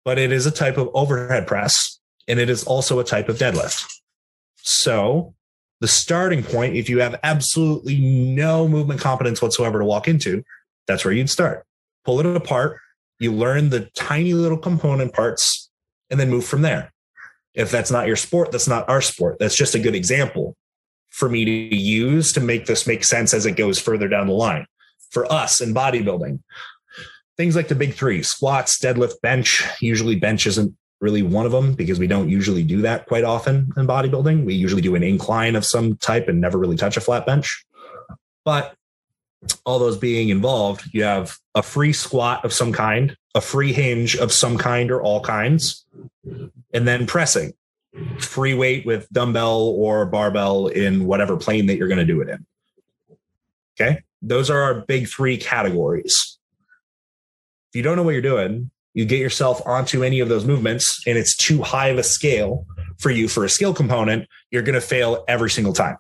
[0.05, 1.99] but it is a type of overhead press
[2.29, 3.85] and it is also a type of deadlift.
[4.59, 5.35] So,
[5.81, 10.43] the starting point, if you have absolutely no movement competence whatsoever to walk into,
[10.87, 11.67] that's where you'd start.
[12.05, 12.79] Pull it apart,
[13.19, 15.71] you learn the tiny little component parts,
[16.11, 16.93] and then move from there.
[17.55, 19.39] If that's not your sport, that's not our sport.
[19.39, 20.57] That's just a good example
[21.11, 24.35] for me to use to make this make sense as it goes further down the
[24.35, 24.67] line.
[25.11, 26.41] For us in bodybuilding,
[27.37, 29.65] things like the big three squats, deadlift, bench.
[29.81, 33.73] Usually, bench isn't really one of them because we don't usually do that quite often
[33.77, 34.45] in bodybuilding.
[34.45, 37.65] We usually do an incline of some type and never really touch a flat bench.
[38.45, 38.75] But
[39.65, 44.17] all those being involved, you have a free squat of some kind, a free hinge
[44.17, 45.85] of some kind or all kinds,
[46.73, 47.53] and then pressing
[48.19, 52.29] free weight with dumbbell or barbell in whatever plane that you're going to do it
[52.29, 52.47] in.
[53.79, 54.03] Okay.
[54.23, 56.39] Those are our big three categories.
[57.71, 61.03] If you don't know what you're doing, you get yourself onto any of those movements
[61.07, 62.65] and it's too high of a scale
[62.99, 65.99] for you for a skill component, you're going to fail every single time.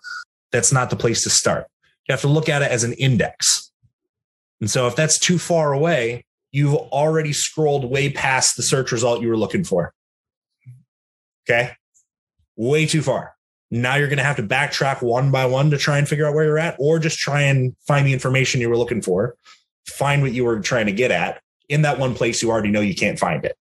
[0.50, 1.66] That's not the place to start.
[2.08, 3.70] You have to look at it as an index.
[4.62, 9.20] And so if that's too far away, you've already scrolled way past the search result
[9.20, 9.92] you were looking for.
[11.44, 11.72] Okay.
[12.56, 13.34] Way too far.
[13.70, 16.32] Now you're going to have to backtrack one by one to try and figure out
[16.32, 19.36] where you're at, or just try and find the information you were looking for,
[19.86, 22.80] find what you were trying to get at, in that one place you already know
[22.80, 23.56] you can't find it.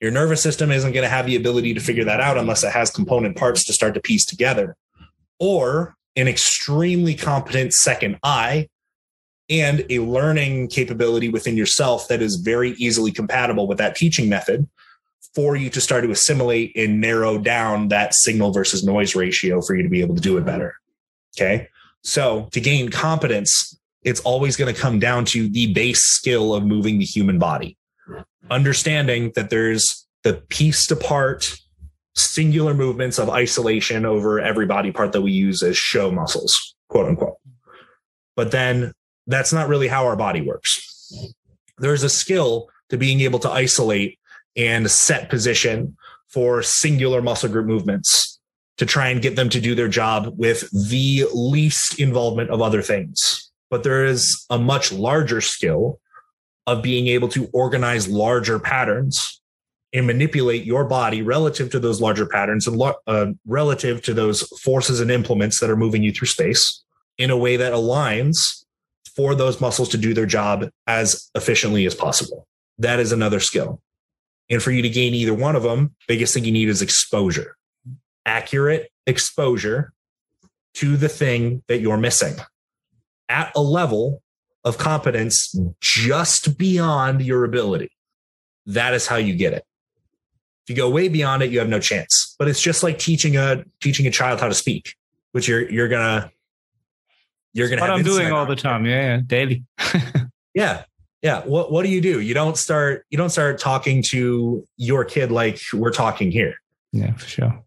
[0.00, 2.72] Your nervous system isn't going to have the ability to figure that out unless it
[2.72, 4.76] has component parts to start to piece together,
[5.40, 8.68] or an extremely competent second eye
[9.48, 14.68] and a learning capability within yourself that is very easily compatible with that teaching method
[15.34, 19.74] for you to start to assimilate and narrow down that signal versus noise ratio for
[19.74, 20.74] you to be able to do it better.
[21.36, 21.68] Okay.
[22.02, 23.78] So to gain competence,
[24.08, 27.76] it's always going to come down to the base skill of moving the human body.
[28.50, 31.54] Understanding that there's the pieced apart
[32.14, 37.06] singular movements of isolation over every body part that we use as show muscles, quote
[37.06, 37.36] unquote.
[38.34, 38.92] But then
[39.26, 41.12] that's not really how our body works.
[41.76, 44.18] There's a skill to being able to isolate
[44.56, 45.96] and set position
[46.28, 48.40] for singular muscle group movements
[48.78, 52.80] to try and get them to do their job with the least involvement of other
[52.80, 56.00] things but there is a much larger skill
[56.66, 59.40] of being able to organize larger patterns
[59.92, 65.00] and manipulate your body relative to those larger patterns and uh, relative to those forces
[65.00, 66.84] and implements that are moving you through space
[67.16, 68.64] in a way that aligns
[69.16, 72.46] for those muscles to do their job as efficiently as possible.
[72.78, 73.80] That is another skill.
[74.50, 77.56] And for you to gain either one of them, biggest thing you need is exposure,
[78.24, 79.92] accurate exposure
[80.74, 82.36] to the thing that you're missing
[83.28, 84.22] at a level
[84.64, 87.90] of competence just beyond your ability.
[88.66, 89.64] That is how you get it.
[90.64, 92.36] If you go way beyond it, you have no chance.
[92.38, 94.94] But it's just like teaching a teaching a child how to speak,
[95.32, 96.30] which you're you're gonna
[97.54, 97.80] you're gonna.
[97.80, 99.64] What I'm doing all the time, yeah, yeah daily.
[100.54, 100.84] yeah,
[101.22, 101.40] yeah.
[101.40, 102.20] What what do you do?
[102.20, 106.54] You don't start you don't start talking to your kid like we're talking here.
[106.92, 107.64] Yeah, for sure.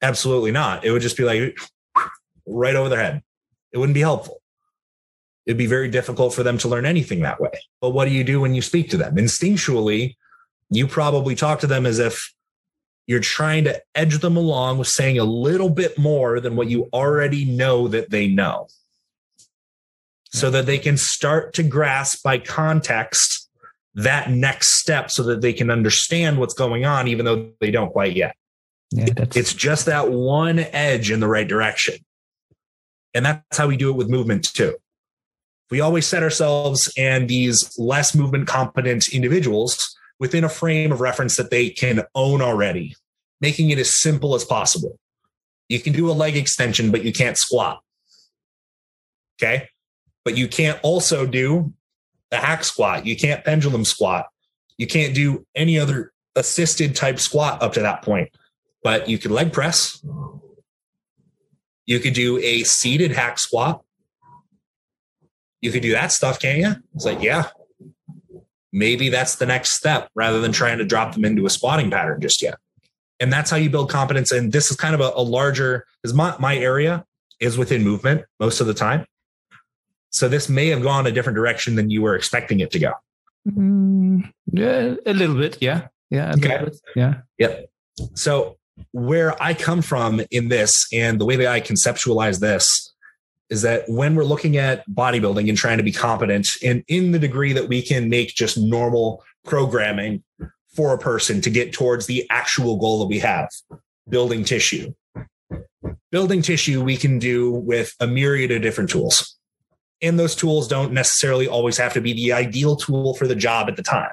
[0.00, 0.84] Absolutely not.
[0.84, 1.58] It would just be like
[2.46, 3.22] right over their head.
[3.72, 4.41] It wouldn't be helpful
[5.46, 7.50] it'd be very difficult for them to learn anything that way.
[7.80, 9.16] But what do you do when you speak to them?
[9.16, 10.16] Instinctually,
[10.70, 12.32] you probably talk to them as if
[13.06, 16.88] you're trying to edge them along with saying a little bit more than what you
[16.92, 18.68] already know that they know
[20.32, 23.50] so that they can start to grasp by context
[23.94, 27.92] that next step so that they can understand what's going on even though they don't
[27.92, 28.34] quite yet
[28.90, 31.94] yeah, it's just that one edge in the right direction
[33.12, 34.74] and that's how we do it with movement too
[35.72, 41.36] we always set ourselves and these less movement competent individuals within a frame of reference
[41.38, 42.94] that they can own already,
[43.40, 44.98] making it as simple as possible.
[45.70, 47.80] You can do a leg extension, but you can't squat.
[49.40, 49.70] Okay.
[50.26, 51.72] But you can't also do
[52.28, 53.06] the hack squat.
[53.06, 54.26] You can't pendulum squat.
[54.76, 58.28] You can't do any other assisted type squat up to that point.
[58.82, 60.04] But you could leg press.
[61.86, 63.82] You could do a seated hack squat
[65.62, 66.74] you could do that stuff, can't you?
[66.94, 67.46] It's like, yeah,
[68.72, 72.20] maybe that's the next step rather than trying to drop them into a spotting pattern
[72.20, 72.58] just yet.
[73.20, 74.32] And that's how you build competence.
[74.32, 77.04] And this is kind of a, a larger, because my, my area
[77.40, 79.06] is within movement most of the time.
[80.10, 82.92] So this may have gone a different direction than you were expecting it to go.
[83.48, 85.58] Mm, yeah, a little bit.
[85.60, 85.88] Yeah.
[86.10, 86.34] Yeah.
[86.36, 86.68] okay.
[86.94, 87.14] Yeah.
[87.38, 87.70] Yep.
[88.14, 88.58] So
[88.90, 92.91] where I come from in this and the way that I conceptualize this
[93.52, 97.18] is that when we're looking at bodybuilding and trying to be competent and in the
[97.18, 100.22] degree that we can make just normal programming
[100.74, 103.50] for a person to get towards the actual goal that we have
[104.08, 104.94] building tissue.
[106.10, 109.36] Building tissue we can do with a myriad of different tools.
[110.00, 113.68] And those tools don't necessarily always have to be the ideal tool for the job
[113.68, 114.12] at the time,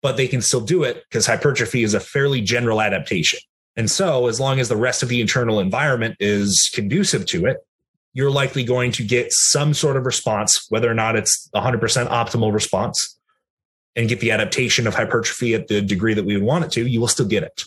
[0.00, 3.40] but they can still do it because hypertrophy is a fairly general adaptation.
[3.74, 7.58] And so, as long as the rest of the internal environment is conducive to it,
[8.16, 12.50] you're likely going to get some sort of response, whether or not it's 100% optimal
[12.50, 13.18] response
[13.94, 16.86] and get the adaptation of hypertrophy at the degree that we would want it to,
[16.86, 17.64] you will still get it.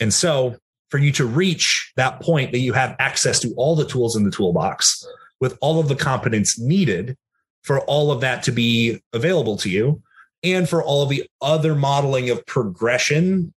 [0.00, 0.56] And so
[0.90, 4.24] for you to reach that point that you have access to all the tools in
[4.24, 5.06] the toolbox
[5.38, 7.16] with all of the competence needed
[7.62, 10.02] for all of that to be available to you
[10.42, 13.54] and for all of the other modeling of progression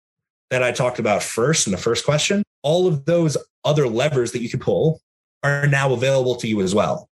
[0.50, 4.42] that I talked about first in the first question, all of those other levers that
[4.42, 5.00] you can pull
[5.46, 7.10] are now available to you as well.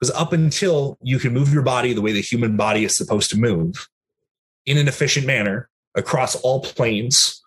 [0.00, 3.30] Because up until you can move your body the way the human body is supposed
[3.30, 3.88] to move,
[4.66, 7.42] in an efficient manner across all planes,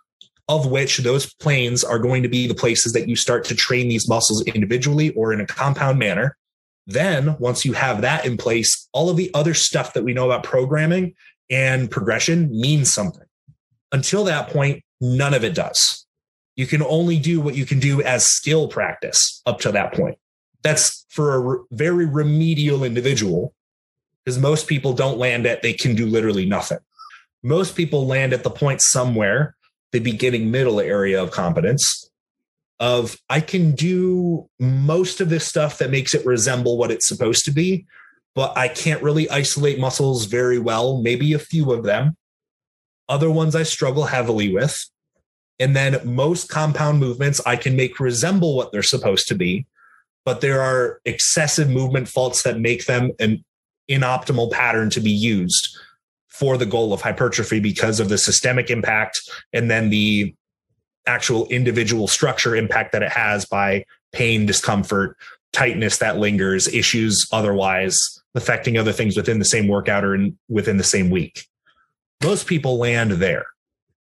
[0.50, 3.88] of which those planes are going to be the places that you start to train
[3.88, 6.36] these muscles individually or in a compound manner.
[6.88, 10.26] Then, once you have that in place, all of the other stuff that we know
[10.26, 11.14] about programming
[11.50, 13.26] and progression means something.
[13.92, 16.01] Until that point, none of it does.
[16.56, 20.18] You can only do what you can do as skill practice up to that point.
[20.64, 23.54] That's for a very remedial individual
[24.24, 26.80] because most people don't land at they can do literally nothing
[27.44, 29.56] most people land at the point somewhere,
[29.92, 32.10] the beginning middle area of competence
[32.80, 37.46] of I can do most of this stuff that makes it resemble what it's supposed
[37.46, 37.86] to be,
[38.34, 42.18] but I can't really isolate muscles very well, maybe a few of them.
[43.08, 44.84] Other ones I struggle heavily with.
[45.62, 49.68] And then most compound movements I can make resemble what they're supposed to be,
[50.26, 53.46] but there are excessive movement faults that make them an
[53.88, 55.78] inoptimal pattern to be used
[56.30, 59.22] for the goal of hypertrophy because of the systemic impact
[59.54, 60.34] and then the
[61.06, 65.16] actual individual structure impact that it has by pain, discomfort,
[65.54, 70.78] tightness that lingers, issues otherwise affecting other things within the same workout or in, within
[70.78, 71.46] the same week.
[72.24, 73.46] Most people land there.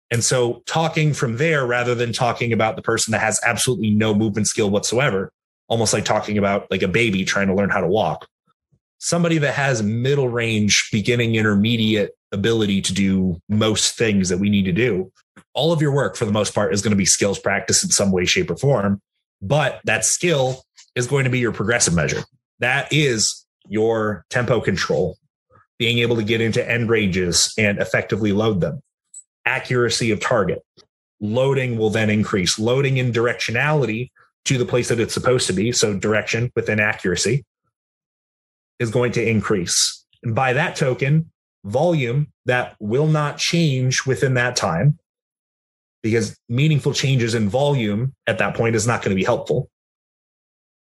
[0.10, 4.14] And so talking from there rather than talking about the person that has absolutely no
[4.14, 5.32] movement skill whatsoever,
[5.68, 8.28] almost like talking about like a baby trying to learn how to walk.
[9.00, 14.66] Somebody that has middle range, beginning, intermediate ability to do most things that we need
[14.66, 15.12] to do.
[15.54, 17.90] All of your work, for the most part, is going to be skills practice in
[17.90, 19.02] some way, shape, or form.
[19.42, 20.64] But that skill
[20.96, 22.24] is going to be your progressive measure.
[22.60, 25.18] That is your tempo control,
[25.78, 28.82] being able to get into end ranges and effectively load them,
[29.48, 30.64] accuracy of target.
[31.20, 34.12] Loading will then increase, loading in directionality
[34.46, 35.72] to the place that it's supposed to be.
[35.72, 37.44] So, direction within accuracy
[38.80, 40.06] is going to increase.
[40.24, 41.32] And by that token,
[41.66, 45.00] volume that will not change within that time
[46.04, 49.70] because meaningful changes in volume at that point is not going to be helpful.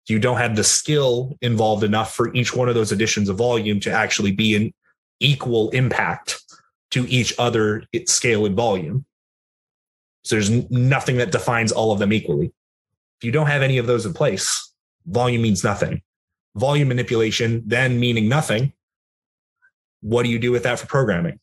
[0.09, 3.79] You don't have the skill involved enough for each one of those additions of volume
[3.81, 4.73] to actually be an
[5.19, 6.42] equal impact
[6.93, 9.05] to each other scale and volume.
[10.23, 12.53] So there's nothing that defines all of them equally.
[13.19, 14.47] If you don't have any of those in place,
[15.05, 16.01] volume means nothing.
[16.55, 18.73] Volume manipulation then meaning nothing
[20.03, 21.39] what do you do with that for programming?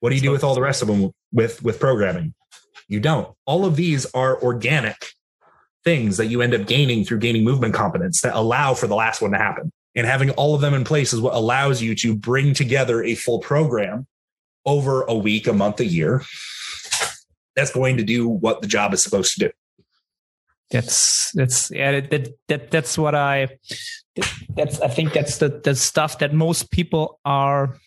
[0.00, 2.34] What do you do with all the rest of them with with programming?
[2.88, 3.34] You don't.
[3.46, 5.12] All of these are organic
[5.82, 9.22] things that you end up gaining through gaining movement competence that allow for the last
[9.22, 9.72] one to happen.
[9.94, 13.14] And having all of them in place is what allows you to bring together a
[13.14, 14.06] full program
[14.66, 16.22] over a week, a month, a year
[17.58, 19.50] that's going to do what the job is supposed to do.
[20.70, 23.48] That's that's yeah that, that that's what I
[24.54, 27.78] that's I think that's the the stuff that most people are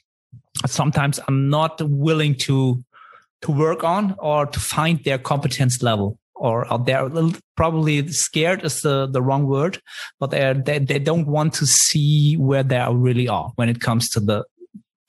[0.65, 2.83] sometimes are not willing to
[3.43, 7.07] to work on or to find their competence level or they're
[7.55, 9.79] probably scared is the, the wrong word,
[10.19, 14.19] but they they don't want to see where they really are when it comes to
[14.19, 14.43] the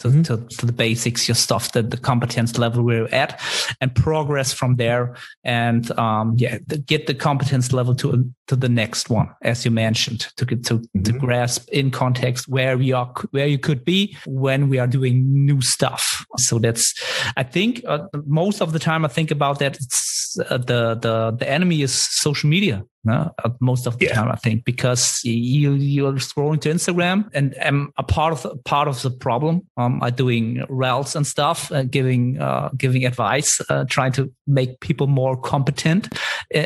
[0.03, 0.23] to, mm-hmm.
[0.23, 3.41] to, to, the basics, your stuff, the, the competence level we're at,
[3.81, 5.17] and progress from there.
[5.45, 9.71] And um, yeah, the, get the competence level to to the next one, as you
[9.71, 11.03] mentioned, to get to, mm-hmm.
[11.05, 15.23] to grasp in context where we are, where you could be when we are doing
[15.47, 16.27] new stuff.
[16.37, 16.93] So that's,
[17.37, 19.77] I think, uh, most of the time I think about that.
[19.77, 23.31] It's uh, the the the enemy is social media no?
[23.61, 24.15] most of the yeah.
[24.15, 28.89] time i think because you you're scrolling to instagram and i'm a part of part
[28.89, 33.85] of the problem um i'm doing reels and stuff uh, giving uh, giving advice uh,
[33.89, 36.09] trying to make people more competent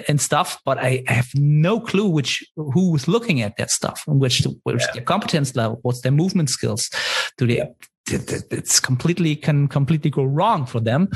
[0.09, 4.03] and stuff but I, I, have no clue which who was looking at that stuff
[4.07, 4.93] which which yeah.
[4.95, 6.91] their competence level what's their movement skills
[7.39, 7.63] do they
[8.09, 11.09] it's completely can completely go wrong for them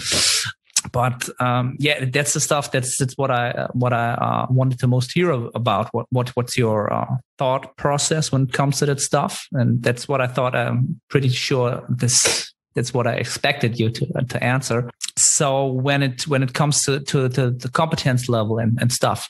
[0.93, 2.73] but um, yeah, that's the stuff.
[2.73, 5.93] That's that's what I what I uh, wanted to most hear about.
[5.93, 9.47] What what what's your uh, thought process when it comes to that stuff?
[9.53, 10.55] And that's what I thought.
[10.55, 14.91] I'm pretty sure this that's what I expected you to to answer.
[15.17, 19.29] So when it when it comes to to, to the competence level and, and stuff,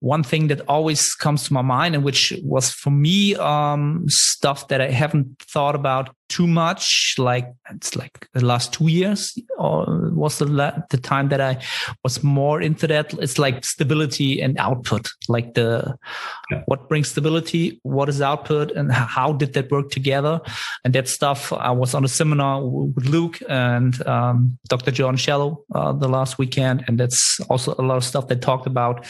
[0.00, 4.68] one thing that always comes to my mind and which was for me um, stuff
[4.68, 9.84] that I haven't thought about too much like it's like the last two years or
[10.12, 11.58] was the la- the time that i
[12.04, 13.12] was more into that?
[13.14, 15.96] It's like stability and output like the
[16.50, 16.62] yeah.
[16.66, 20.40] what brings stability what is output and how did that work together?
[20.84, 25.64] And that stuff i was on a seminar with luke and um, dr jordan shallow
[25.74, 29.06] uh, the last weekend and that's also a lot of stuff they talked about.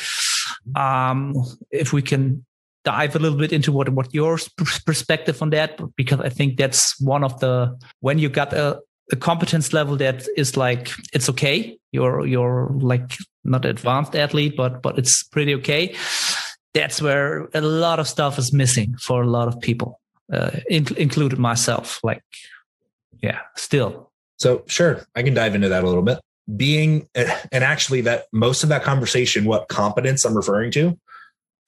[0.77, 1.35] Um,
[1.71, 2.45] if we can
[2.85, 4.39] dive a little bit into what what your
[4.87, 5.81] perspective on that?
[5.97, 8.81] Because I think that's one of the when you got a,
[9.12, 11.78] a competence level that is like it's okay.
[11.93, 15.95] You're you're like not advanced athlete but but it's pretty okay.
[16.72, 20.01] That's where a lot of stuff is missing for a lot of people
[20.33, 22.22] uh, in, included myself like
[23.22, 24.11] yeah still.
[24.39, 26.18] So sure i can dive into that a little bit.
[26.57, 30.99] Being and actually that most of that conversation what competence i'm referring to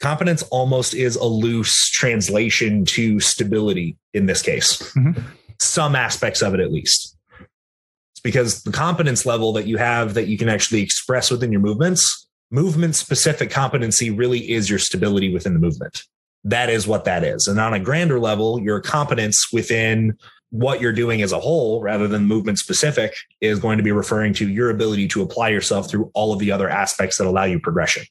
[0.02, 4.82] competence almost is a loose translation to stability in this case.
[4.94, 5.20] Mm-hmm.
[5.60, 7.16] some aspects of it at least.
[7.40, 11.60] It's because the competence level that you have that you can actually express within your
[11.60, 16.02] movements movement specific competency really is your stability within the movement.
[16.44, 17.46] That is what that is.
[17.46, 20.18] And on a grander level your competence within
[20.50, 24.34] what you're doing as a whole rather than movement specific is going to be referring
[24.34, 27.58] to your ability to apply yourself through all of the other aspects that allow you
[27.58, 28.04] progression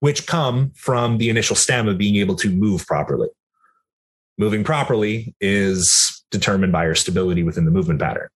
[0.00, 3.28] which come from the initial stem of being able to move properly.
[4.38, 8.28] Moving properly is determined by your stability within the movement pattern.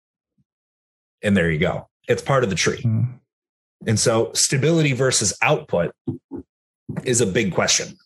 [1.23, 1.89] And there you go.
[2.07, 2.83] It's part of the tree.
[2.83, 3.19] Mm.
[3.87, 5.93] And so stability versus output
[7.05, 7.97] is a big question.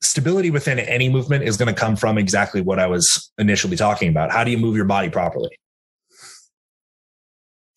[0.00, 4.08] Stability within any movement is going to come from exactly what I was initially talking
[4.08, 4.30] about.
[4.30, 5.50] How do you move your body properly?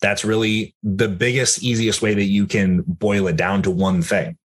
[0.00, 4.36] That's really the biggest, easiest way that you can boil it down to one thing.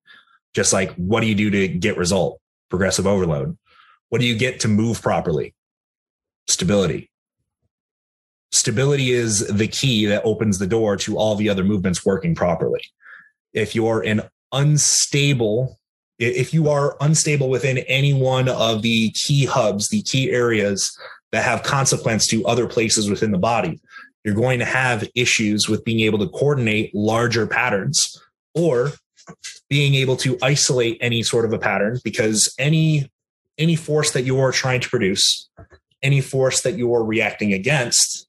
[0.54, 2.40] Just like what do you do to get result?
[2.70, 3.58] Progressive overload.
[4.10, 5.54] What do you get to move properly?
[6.48, 7.10] Stability.
[8.52, 12.82] Stability is the key that opens the door to all the other movements working properly.
[13.54, 14.22] If you're an
[14.54, 15.80] unstable,
[16.18, 20.98] if you are unstable within any one of the key hubs, the key areas
[21.32, 23.80] that have consequence to other places within the body,
[24.24, 28.22] you're going to have issues with being able to coordinate larger patterns
[28.56, 28.94] or
[29.70, 33.10] being able to isolate any sort of a pattern because any
[33.58, 35.50] any force that you're trying to produce
[36.04, 38.28] any force that you're reacting against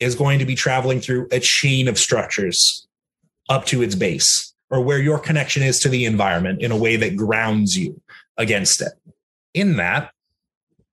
[0.00, 2.86] is going to be traveling through a chain of structures
[3.48, 6.96] up to its base or where your connection is to the environment in a way
[6.96, 8.00] that grounds you
[8.36, 8.92] against it.
[9.52, 10.10] In that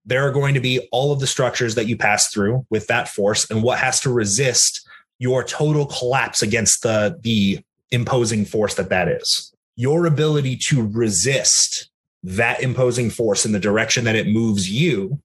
[0.06, 3.08] there are going to be all of the structures that you pass through with that
[3.08, 4.88] force and what has to resist
[5.20, 7.60] your total collapse against the the
[7.92, 9.54] imposing force that that is.
[9.76, 11.90] Your ability to resist
[12.24, 15.20] that imposing force in the direction that it moves you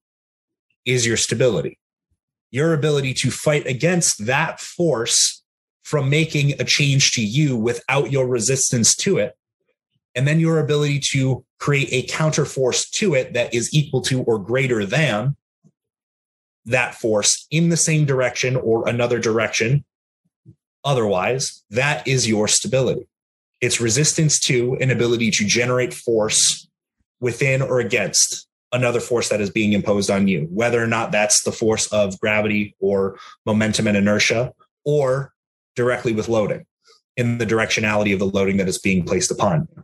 [0.84, 1.78] is your stability.
[2.50, 5.42] Your ability to fight against that force
[5.82, 9.36] from making a change to you without your resistance to it.
[10.14, 14.22] And then your ability to create a counter force to it that is equal to
[14.22, 15.36] or greater than
[16.64, 19.84] that force in the same direction or another direction
[20.86, 23.08] Otherwise, that is your stability.
[23.60, 26.68] It's resistance to an ability to generate force
[27.20, 31.42] within or against another force that is being imposed on you, whether or not that's
[31.42, 34.52] the force of gravity or momentum and inertia,
[34.84, 35.32] or
[35.74, 36.64] directly with loading
[37.16, 39.82] in the directionality of the loading that is being placed upon you.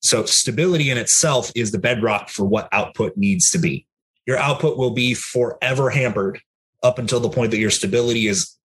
[0.00, 3.86] So, stability in itself is the bedrock for what output needs to be.
[4.26, 6.40] Your output will be forever hampered
[6.82, 8.56] up until the point that your stability is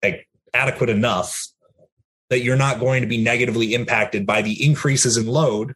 [0.53, 1.47] adequate enough
[2.29, 5.73] that you're not going to be negatively impacted by the increases in load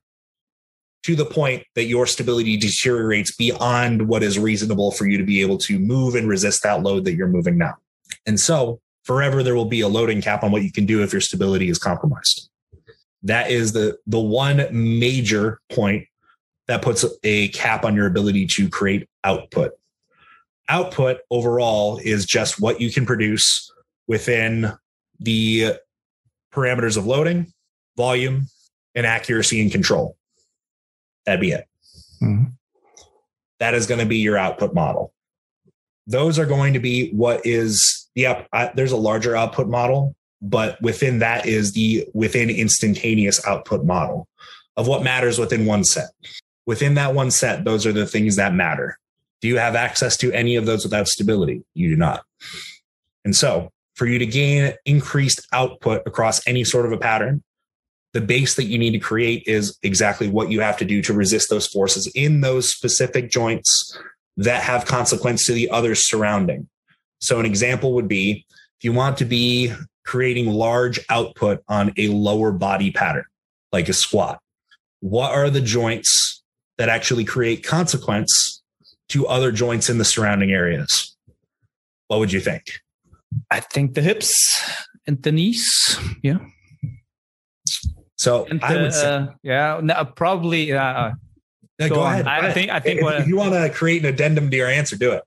[1.03, 5.41] to the point that your stability deteriorates beyond what is reasonable for you to be
[5.41, 7.75] able to move and resist that load that you're moving now.
[8.25, 11.13] And so forever there will be a loading cap on what you can do if
[11.13, 12.49] your stability is compromised.
[13.23, 16.05] That is the the one major point
[16.67, 19.71] that puts a cap on your ability to create output.
[20.69, 23.71] Output overall is just what you can produce
[24.07, 24.71] within
[25.19, 25.75] the
[26.53, 27.53] parameters of loading,
[27.95, 28.47] volume,
[28.95, 30.17] and accuracy and control.
[31.25, 31.67] That'd be it.
[32.21, 32.45] Mm-hmm.
[33.59, 35.13] That is going to be your output model.
[36.05, 38.47] Those are going to be what is the up.
[38.75, 44.27] There's a larger output model, but within that is the within instantaneous output model
[44.77, 46.09] of what matters within one set.
[46.65, 48.99] Within that one set, those are the things that matter.
[49.41, 51.63] Do you have access to any of those without stability?
[51.73, 52.23] You do not.
[53.25, 57.43] And so, for you to gain increased output across any sort of a pattern,
[58.13, 61.13] the base that you need to create is exactly what you have to do to
[61.13, 63.99] resist those forces in those specific joints
[64.37, 66.69] that have consequence to the others surrounding.
[67.19, 68.45] So, an example would be
[68.77, 69.73] if you want to be
[70.05, 73.25] creating large output on a lower body pattern,
[73.71, 74.39] like a squat,
[74.99, 76.43] what are the joints
[76.77, 78.61] that actually create consequence
[79.09, 81.15] to other joints in the surrounding areas?
[82.09, 82.79] What would you think?
[83.51, 84.35] I think the hips
[85.05, 85.65] and the knees.
[86.23, 86.39] Yeah.
[88.17, 90.73] So and I would say, uh, yeah, no, probably.
[90.73, 91.11] Uh, uh
[91.79, 92.27] no, go, ahead.
[92.27, 92.71] I, think.
[92.71, 92.99] I think.
[92.99, 95.23] If, what, if you want to create an addendum to your answer, do it.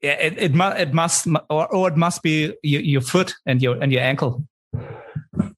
[0.00, 0.78] Yeah, it, it must.
[0.78, 4.46] It must, or, or it must be your, your foot and your and your ankle.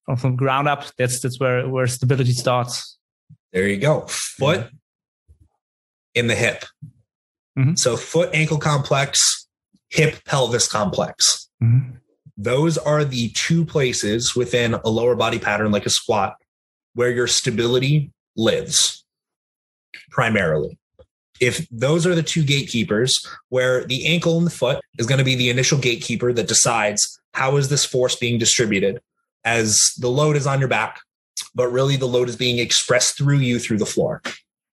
[0.04, 2.96] From, from ground up, that's that's where where stability starts.
[3.52, 4.06] There you go.
[4.08, 4.76] Foot mm-hmm.
[6.14, 6.64] in the hip.
[7.58, 7.74] Mm-hmm.
[7.74, 9.46] So foot ankle complex,
[9.90, 11.47] hip pelvis complex.
[11.62, 11.96] Mm-hmm.
[12.36, 16.36] Those are the two places within a lower body pattern, like a squat,
[16.94, 19.04] where your stability lives
[20.10, 20.78] primarily.
[21.40, 23.14] If those are the two gatekeepers,
[23.48, 27.20] where the ankle and the foot is going to be the initial gatekeeper that decides
[27.34, 29.00] how is this force being distributed
[29.44, 31.00] as the load is on your back,
[31.54, 34.20] but really the load is being expressed through you through the floor.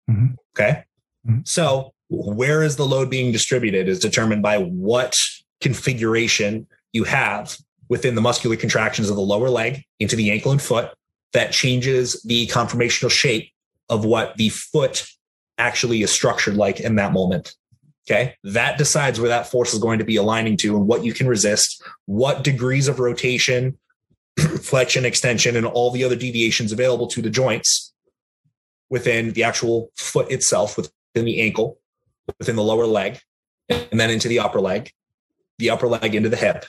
[0.09, 0.33] Mm-hmm.
[0.55, 0.83] Okay.
[1.27, 1.39] Mm-hmm.
[1.45, 5.15] So, where is the load being distributed is determined by what
[5.61, 7.57] configuration you have
[7.89, 10.93] within the muscular contractions of the lower leg into the ankle and foot
[11.33, 13.51] that changes the conformational shape
[13.89, 15.05] of what the foot
[15.57, 17.53] actually is structured like in that moment.
[18.07, 18.35] Okay.
[18.45, 21.27] That decides where that force is going to be aligning to and what you can
[21.27, 23.77] resist, what degrees of rotation,
[24.61, 27.93] flexion, extension, and all the other deviations available to the joints
[28.89, 31.77] within the actual foot itself, within the ankle,
[32.39, 33.19] within the lower leg,
[33.67, 34.91] and then into the upper leg,
[35.57, 36.63] the upper leg into the hip,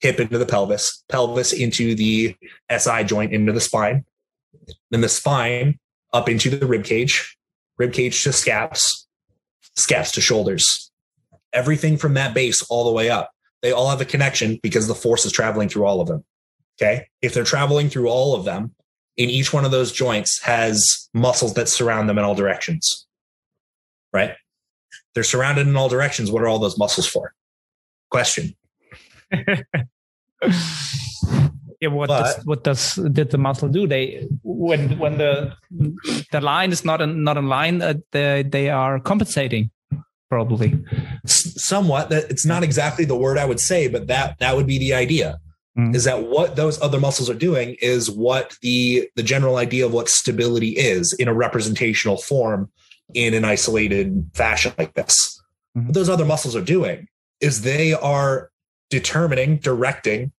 [0.00, 2.36] hip into the pelvis, pelvis into the
[2.76, 4.04] SI joint into the spine,
[4.90, 5.78] then the spine
[6.12, 7.36] up into the rib cage,
[7.78, 9.06] rib cage to scaps,
[9.76, 10.90] scaps to shoulders.
[11.52, 13.30] Everything from that base all the way up.
[13.62, 16.24] They all have a connection because the force is traveling through all of them.
[16.80, 17.06] Okay.
[17.22, 18.74] If they're traveling through all of them,
[19.16, 23.06] in each one of those joints has muscles that surround them in all directions.
[24.12, 24.34] Right?
[25.14, 26.30] They're surrounded in all directions.
[26.30, 27.32] What are all those muscles for?
[28.10, 28.54] Question.
[31.80, 33.86] yeah, what but, does, what does did the muscle do?
[33.86, 35.54] They when when the
[36.32, 39.70] the line is not in, not in line, uh, they they are compensating
[40.28, 40.78] probably.
[41.26, 42.10] Somewhat.
[42.10, 44.94] That it's not exactly the word I would say, but that that would be the
[44.94, 45.38] idea.
[45.78, 45.94] Mm.
[45.94, 47.76] Is that what those other muscles are doing?
[47.80, 52.70] Is what the the general idea of what stability is in a representational form
[53.14, 55.40] in an isolated fashion like this.
[55.76, 55.88] Mm-hmm.
[55.88, 57.08] What those other muscles are doing
[57.40, 58.50] is they are
[58.90, 60.32] determining, directing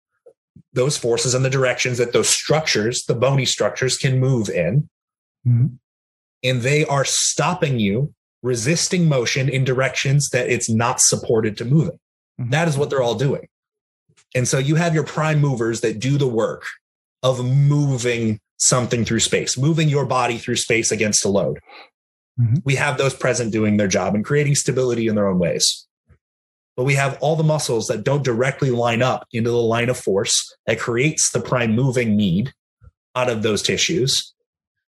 [0.73, 4.89] those forces and the directions that those structures, the bony structures, can move in.
[5.47, 5.67] Mm-hmm.
[6.43, 11.99] And they are stopping you, resisting motion in directions that it's not supported to moving.
[12.41, 12.51] Mm-hmm.
[12.51, 13.49] That is what they're all doing.
[14.35, 16.65] And so you have your prime movers that do the work
[17.23, 21.59] of moving something through space, moving your body through space against a load.
[22.39, 22.57] Mm-hmm.
[22.65, 25.86] We have those present doing their job and creating stability in their own ways
[26.77, 29.99] but we have all the muscles that don't directly line up into the line of
[29.99, 32.53] force that creates the prime moving need
[33.15, 34.35] out of those tissues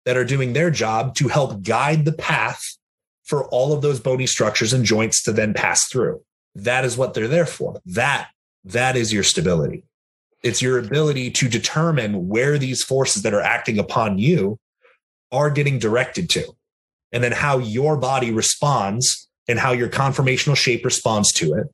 [0.05, 2.63] that are doing their job to help guide the path
[3.25, 6.21] for all of those bony structures and joints to then pass through.
[6.55, 7.81] That is what they're there for.
[7.87, 8.29] That
[8.65, 9.85] that is your stability.
[10.43, 14.59] It's your ability to determine where these forces that are acting upon you
[15.31, 16.53] are getting directed to.
[17.13, 21.67] And then how your body responds and how your conformational shape responds to it,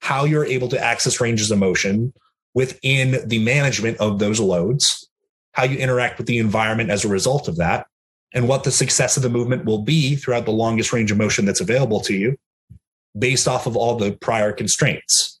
[0.00, 2.12] how you're able to access ranges of motion
[2.54, 5.08] within the management of those loads,
[5.52, 7.86] how you interact with the environment as a result of that,
[8.32, 11.44] and what the success of the movement will be throughout the longest range of motion
[11.44, 12.36] that's available to you
[13.16, 15.40] based off of all the prior constraints.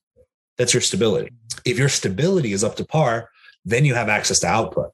[0.58, 1.30] That's your stability.
[1.64, 3.28] If your stability is up to par,
[3.64, 4.90] then you have access to output.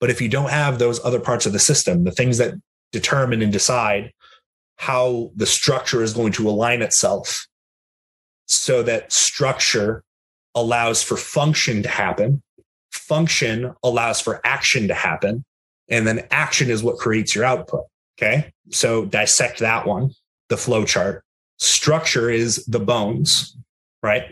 [0.00, 2.54] But if you don't have those other parts of the system, the things that
[2.92, 4.12] determine and decide
[4.76, 7.46] how the structure is going to align itself
[8.46, 10.02] so that structure
[10.54, 12.42] allows for function to happen,
[12.92, 15.44] function allows for action to happen,
[15.88, 17.84] and then action is what creates your output.
[18.18, 18.52] Okay.
[18.70, 20.10] So dissect that one,
[20.48, 21.24] the flow chart.
[21.58, 23.56] Structure is the bones,
[24.02, 24.24] right?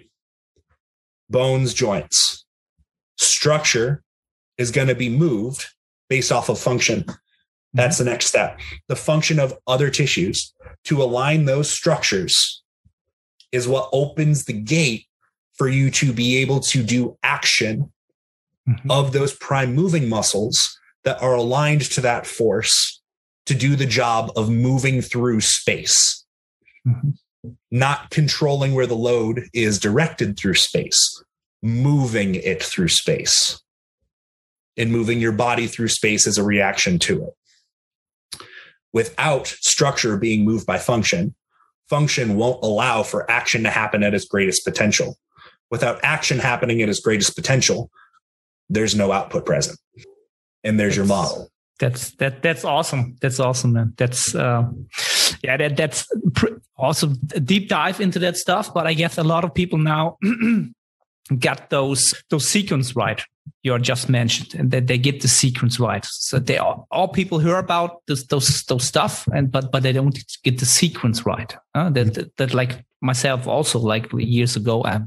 [1.30, 2.44] Bones, joints.
[3.18, 4.02] Structure
[4.58, 5.66] is going to be moved
[6.08, 7.04] based off of function.
[7.74, 8.60] That's the next step.
[8.88, 10.52] The function of other tissues
[10.84, 12.62] to align those structures
[13.50, 15.06] is what opens the gate
[15.54, 17.92] for you to be able to do action
[18.68, 18.90] mm-hmm.
[18.90, 23.00] of those prime moving muscles that are aligned to that force
[23.46, 26.24] to do the job of moving through space,
[26.86, 27.50] mm-hmm.
[27.70, 31.22] not controlling where the load is directed through space,
[31.62, 33.60] moving it through space
[34.76, 37.34] and moving your body through space as a reaction to it.
[38.92, 41.34] Without structure being moved by function,
[41.88, 45.16] function won't allow for action to happen at its greatest potential.
[45.70, 47.90] Without action happening at its greatest potential,
[48.68, 49.78] there's no output present.
[50.64, 51.48] And there's that's, your model.
[51.78, 53.16] That's that that's awesome.
[53.20, 53.94] That's awesome, man.
[53.96, 54.68] That's uh
[55.42, 59.24] yeah, that that's pr- also a deep dive into that stuff, but I guess a
[59.24, 60.18] lot of people now
[61.38, 63.22] got those those sequence right
[63.62, 66.04] you just mentioned and that they get the sequence right.
[66.04, 69.92] So they all, all people hear about this, those those stuff and but but they
[69.92, 71.54] don't get the sequence right.
[71.74, 75.00] Uh, that, that, that like myself also like years ago I,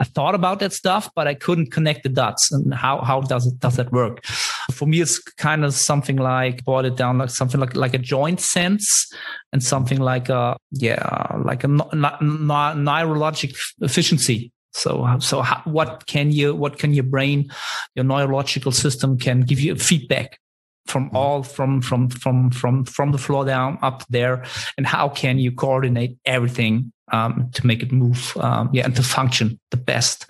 [0.00, 2.50] I thought about that stuff but i couldn't connect the dots.
[2.52, 4.24] And how how does it does that work?
[4.70, 7.98] For me it's kind of something like boil it down like something like like a
[7.98, 9.12] joint sense
[9.52, 16.54] and something like a yeah like a neurologic efficiency so, so how, what can you,
[16.54, 17.50] what can your brain,
[17.94, 20.38] your neurological system can give you feedback
[20.86, 21.16] from mm-hmm.
[21.16, 24.44] all from from from from from the floor down up there
[24.76, 29.02] and how can you coordinate everything um, to make it move um, yeah and to
[29.02, 30.26] function the best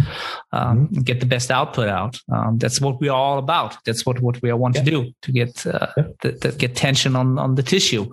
[0.52, 1.00] um, mm-hmm.
[1.00, 4.52] get the best output out um, that's what we're all about that's what what we
[4.52, 4.82] want yeah.
[4.82, 6.04] to do to get uh, yeah.
[6.22, 8.04] the, the, get tension on on the tissue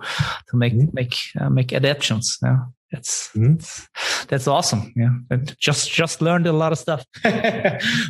[0.48, 0.94] to make mm-hmm.
[0.94, 2.58] make uh, make adaptations yeah
[2.90, 3.54] that's mm-hmm.
[3.54, 3.88] that's,
[4.26, 4.92] that's awesome.
[4.96, 7.04] Yeah, and just just learned a lot of stuff.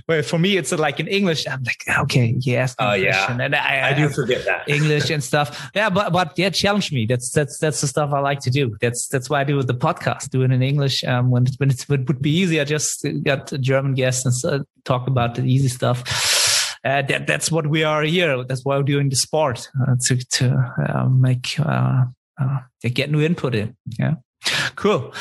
[0.07, 1.47] but for me, it's like in English.
[1.47, 2.75] I'm like, okay, yes.
[2.79, 5.71] Oh yeah, and I, I do forget that English and stuff.
[5.75, 7.07] Yeah, but but yeah, challenge me.
[7.07, 8.77] That's that's that's the stuff I like to do.
[8.81, 11.05] That's that's why I do the podcast, do it in English.
[11.05, 14.65] Um, when when it would be easy, I just got a German guests and uh,
[14.85, 16.03] talk about the easy stuff.
[16.83, 18.43] Uh, that, that's what we are here.
[18.45, 22.05] That's why we're doing the sport uh, to to uh, make uh,
[22.41, 23.77] uh, get new input in.
[23.99, 24.15] Yeah.
[24.77, 25.13] Cool.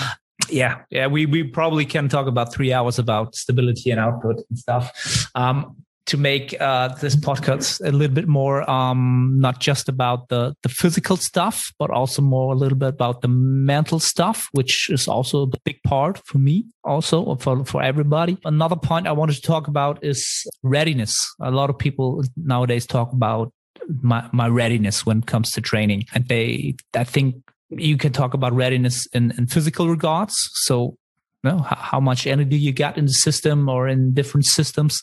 [0.49, 4.57] Yeah, yeah, we we probably can talk about three hours about stability and output and
[4.57, 5.29] stuff.
[5.35, 5.75] Um,
[6.09, 10.69] to make uh, this podcast a little bit more um, not just about the the
[10.69, 15.43] physical stuff, but also more a little bit about the mental stuff, which is also
[15.43, 18.37] a big part for me, also for for everybody.
[18.43, 21.15] Another point I wanted to talk about is readiness.
[21.41, 23.53] A lot of people nowadays talk about
[24.01, 27.35] my my readiness when it comes to training, and they I think
[27.69, 30.35] you can talk about readiness in, in physical regards.
[30.53, 30.97] So
[31.43, 35.01] you know, how, how, much energy you got in the system or in different systems.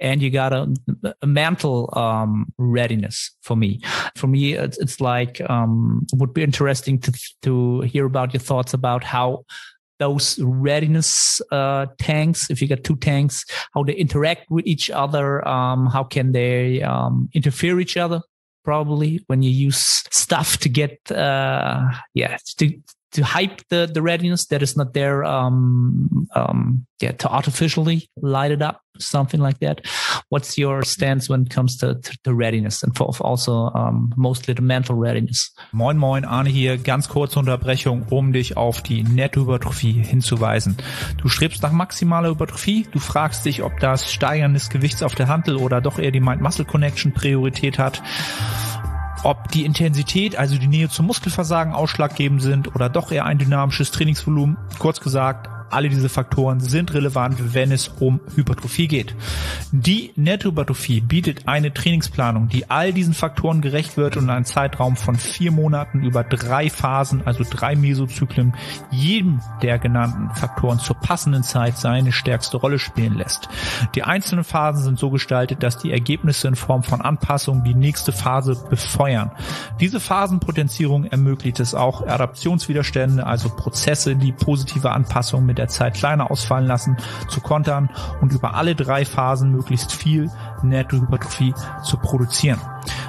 [0.00, 0.74] And you got a,
[1.22, 3.80] a mental um, readiness for me.
[4.14, 7.12] For me, it's, it's like, um, it would be interesting to,
[7.42, 9.44] to hear about your thoughts about how
[9.98, 13.42] those readiness uh, tanks, if you got two tanks,
[13.72, 18.20] how they interact with each other, um, how can they um, interfere each other
[18.68, 22.78] probably when you use stuff to get uh yeah to
[23.12, 28.50] to hype the the readiness that is not there um um yeah to artificially light
[28.50, 29.86] it up something like that.
[30.28, 34.54] What's your stance when it comes to, to, to readiness and for also um, mostly
[34.54, 35.54] the mental readiness?
[35.72, 36.78] Moin moin Arne hier.
[36.78, 40.76] Ganz kurze Unterbrechung um dich auf die Nettohypertrophie hinzuweisen.
[41.16, 42.86] Du strebst nach maximaler Hypertrophie.
[42.90, 46.20] Du fragst dich ob das Steigern des Gewichts auf der Hantel oder doch eher die
[46.20, 48.02] Mind-Muscle Connection Priorität hat
[49.24, 53.90] ob die Intensität, also die Nähe zum Muskelversagen ausschlaggebend sind oder doch eher ein dynamisches
[53.90, 54.56] Trainingsvolumen.
[54.78, 59.14] Kurz gesagt, alle diese Faktoren sind relevant, wenn es um Hypertrophie geht.
[59.72, 65.16] Die Nettohypertrophie bietet eine Trainingsplanung, die all diesen Faktoren gerecht wird und einen Zeitraum von
[65.16, 68.54] vier Monaten über drei Phasen, also drei Mesozyklen,
[68.90, 73.48] jedem der genannten Faktoren zur passenden Zeit seine stärkste Rolle spielen lässt.
[73.94, 78.12] Die einzelnen Phasen sind so gestaltet, dass die Ergebnisse in Form von Anpassungen die nächste
[78.12, 79.30] Phase befeuern.
[79.80, 85.94] Diese Phasenpotenzierung ermöglicht es auch Adaptionswiderstände, also Prozesse, die positive Anpassung mit mit der Zeit
[85.94, 86.96] kleiner ausfallen lassen,
[87.28, 87.90] zu kontern
[88.20, 90.30] und über alle drei Phasen möglichst viel
[90.62, 91.52] Nettohypertrophie
[91.82, 92.60] zu produzieren.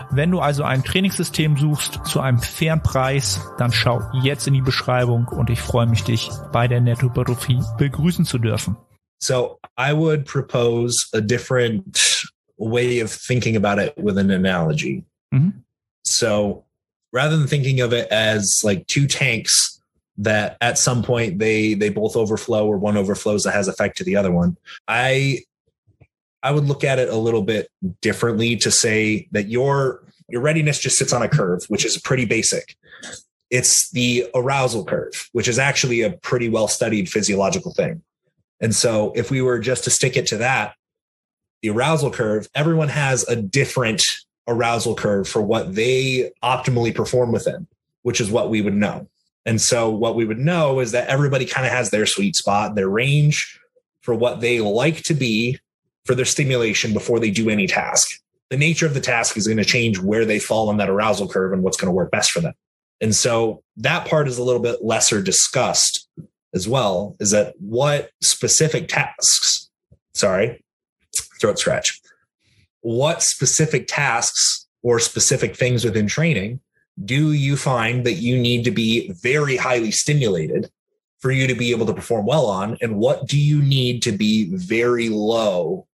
[0.10, 4.62] Wenn du also ein Trainingssystem suchst zu einem fairen Preis, dann schau jetzt in die
[4.62, 8.76] Beschreibung und ich freue mich, dich bei der Nettohypertrophie begrüßen zu dürfen.
[9.22, 12.26] So I would propose a different
[12.58, 15.04] way of thinking about it with an analogy.
[15.32, 15.60] Mm-hmm.
[16.04, 16.66] So
[17.14, 19.79] rather than thinking of it as like two tanks
[20.20, 24.04] that at some point they they both overflow or one overflows that has effect to
[24.04, 24.58] the other one,
[24.88, 25.40] I
[26.44, 27.70] I would look at it a little bit
[28.02, 32.26] differently to say that your your readiness just sits on a curve, which is pretty
[32.26, 32.76] basic.
[33.50, 38.04] It's the arousal curve, which is actually a pretty well studied physiological thing.
[38.62, 40.76] And so if we were just to stick it to that,
[41.62, 44.04] the arousal curve, everyone has a different
[44.48, 47.68] arousal curve for what they optimally perform within,
[48.02, 49.08] which is what we would know.
[49.50, 52.76] And so what we would know is that everybody kind of has their sweet spot,
[52.76, 53.60] their range
[54.02, 55.58] for what they like to be
[56.06, 58.08] for their stimulation before they do any task.
[58.52, 61.28] The nature of the task is going to change where they fall on that arousal
[61.28, 62.54] curve and what's going to work best for them.
[63.02, 66.08] And so that part is a little bit lesser discussed
[66.54, 69.68] as well is that what specific tasks,
[70.14, 70.64] sorry,
[71.42, 72.00] throat scratch,
[72.82, 76.60] what specific tasks or specific things within training
[77.04, 80.70] do you find that you need to be very highly stimulated
[81.20, 82.78] for you to be able to perform well on?
[82.82, 85.88] And what do you need to be very low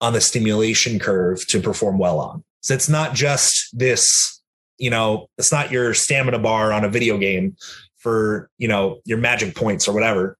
[0.00, 2.44] on the stimulation curve to perform well on?
[2.60, 4.40] So it's not just this,
[4.78, 7.56] you know, it's not your stamina bar on a video game
[8.02, 10.36] for you know your magic points or whatever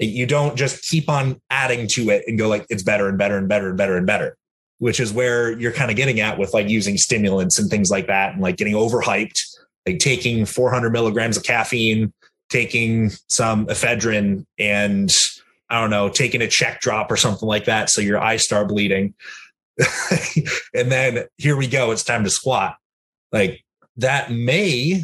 [0.00, 3.36] you don't just keep on adding to it and go like it's better and better
[3.36, 4.36] and better and better and better
[4.80, 8.08] which is where you're kind of getting at with like using stimulants and things like
[8.08, 9.40] that and like getting overhyped
[9.86, 12.12] like taking 400 milligrams of caffeine
[12.50, 15.16] taking some ephedrine and
[15.70, 18.68] i don't know taking a check drop or something like that so your eyes start
[18.68, 19.14] bleeding
[20.74, 22.76] and then here we go it's time to squat
[23.32, 23.64] like
[23.96, 25.02] that may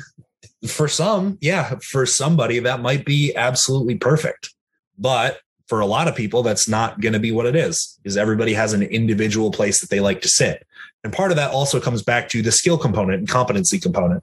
[0.66, 4.55] for some, yeah, for somebody that might be absolutely perfect.
[4.99, 8.17] But for a lot of people, that's not going to be what it is because
[8.17, 10.67] everybody has an individual place that they like to sit.
[11.03, 14.23] And part of that also comes back to the skill component and competency component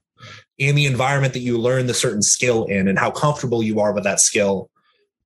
[0.58, 3.94] in the environment that you learn the certain skill in and how comfortable you are
[3.94, 4.70] with that skill,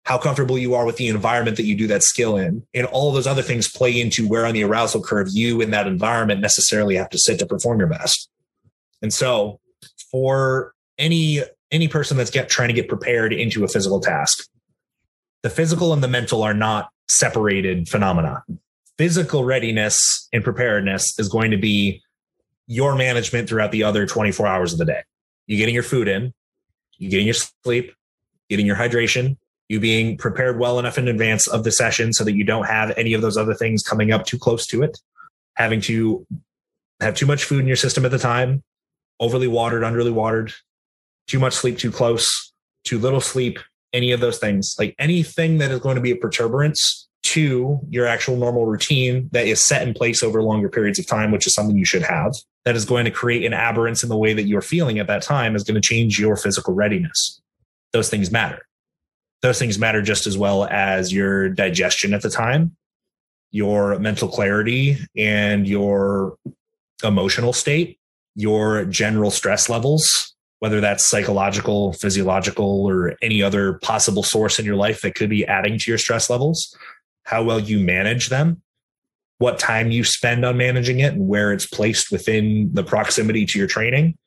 [0.03, 2.65] how comfortable you are with the environment that you do that skill in.
[2.74, 5.88] And all those other things play into where on the arousal curve you in that
[5.88, 8.30] environment necessarily have to sit to perform your best.
[9.01, 9.59] And so
[10.11, 14.47] for any any person that's get trying to get prepared into a physical task
[15.47, 18.43] the physical and the mental are not separated phenomena.
[18.97, 22.01] Physical readiness and preparedness is going to be
[22.67, 25.03] your management throughout the other 24 hours of the day.
[25.45, 26.33] You getting your food in
[26.97, 27.93] you getting your sleep
[28.49, 29.37] getting your hydration
[29.69, 32.93] you being prepared well enough in advance of the session so that you don't have
[32.97, 34.97] any of those other things coming up too close to it.
[35.55, 36.27] Having to
[36.99, 38.63] have too much food in your system at the time
[39.21, 40.53] overly watered underly watered
[41.27, 42.51] too much sleep too close,
[42.83, 43.59] too little sleep,
[43.93, 48.05] any of those things, like anything that is going to be a perturbance to your
[48.05, 51.53] actual normal routine that is set in place over longer periods of time, which is
[51.53, 52.33] something you should have,
[52.63, 55.21] that is going to create an aberrance in the way that you're feeling at that
[55.21, 57.41] time is going to change your physical readiness.
[57.93, 58.65] Those things matter.
[59.41, 62.75] Those things matter just as well as your digestion at the time,
[63.51, 66.38] your mental clarity, and your
[67.03, 67.99] emotional state,
[68.35, 74.75] your general stress levels, whether that's psychological, physiological, or any other possible source in your
[74.75, 76.75] life that could be adding to your stress levels,
[77.25, 78.61] how well you manage them,
[79.37, 83.59] what time you spend on managing it, and where it's placed within the proximity to
[83.59, 84.17] your training,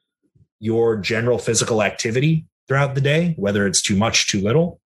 [0.60, 4.80] your general physical activity throughout the day, whether it's too much, too little.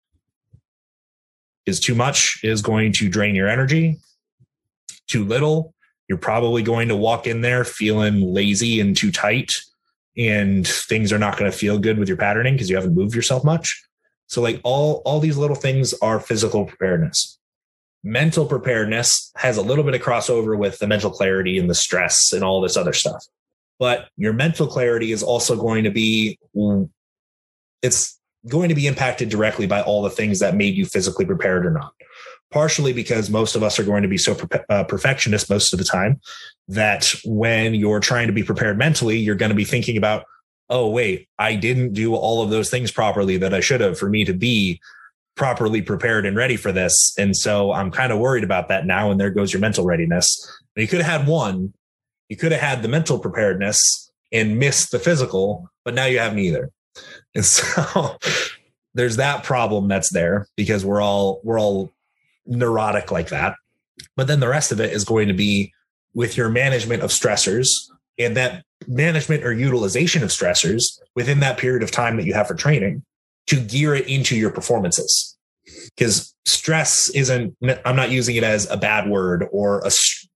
[1.65, 3.99] Is too much is going to drain your energy.
[5.07, 5.75] Too little,
[6.09, 9.53] you're probably going to walk in there feeling lazy and too tight
[10.17, 13.15] and things are not going to feel good with your patterning because you haven't moved
[13.15, 13.83] yourself much.
[14.27, 17.39] So like all all these little things are physical preparedness.
[18.05, 22.33] Mental preparedness has a little bit of crossover with the mental clarity and the stress
[22.33, 23.25] and all this other stuff.
[23.79, 26.39] But your mental clarity is also going to be
[27.83, 31.65] it's going to be impacted directly by all the things that made you physically prepared
[31.65, 31.93] or not
[32.53, 34.37] partially because most of us are going to be so
[34.69, 36.21] uh, perfectionist most of the time
[36.69, 40.25] that when you're trying to be prepared mentally, you're going to be thinking about,
[40.71, 44.09] oh, wait, I didn't do all of those things properly that I should have for
[44.09, 44.81] me to be
[45.35, 47.15] properly prepared and ready for this.
[47.19, 49.11] And so I'm kind of worried about that now.
[49.11, 50.27] And there goes your mental readiness.
[50.77, 51.73] You could have had one,
[52.29, 56.35] you could have had the mental preparedness and missed the physical, but now you have
[56.35, 56.71] neither.
[57.35, 58.17] And so
[58.95, 61.93] there's that problem that's there because we're all we're all
[62.47, 63.55] neurotic like that.
[64.17, 65.73] But then the rest of it is going to be
[66.15, 67.69] with your management of stressors
[68.19, 72.49] and that management or utilization of stressors within that period of time that you have
[72.49, 73.03] for training
[73.47, 75.37] to gear it into your performances.
[75.97, 79.91] Because stress isn't, I'm not using it as a bad word or a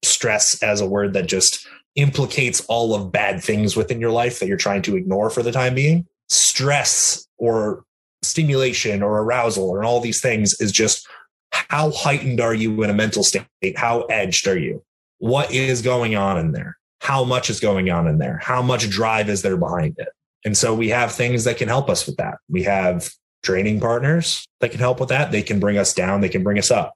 [0.05, 4.47] stress as a word that just implicates all of bad things within your life that
[4.47, 6.07] you're trying to ignore for the time being.
[6.29, 7.85] Stress or
[8.23, 11.07] stimulation or arousal and all these things is just
[11.69, 13.45] how heightened are you in a mental state?
[13.77, 14.83] How edged are you?
[15.19, 16.77] What is going on in there?
[17.01, 18.39] How much is going on in there?
[18.43, 20.09] How much drive is there behind it?
[20.45, 22.39] And so we have things that can help us with that.
[22.49, 23.11] We have
[23.43, 25.33] training partners that can help with that.
[25.33, 26.95] They can bring us down, they can bring us up.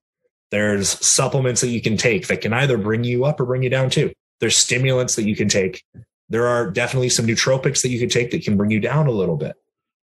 [0.51, 3.71] There's supplements that you can take that can either bring you up or bring you
[3.71, 4.13] down too.
[4.41, 5.85] There's stimulants that you can take.
[6.29, 9.13] There are definitely some nootropics that you can take that can bring you down a
[9.13, 9.55] little bit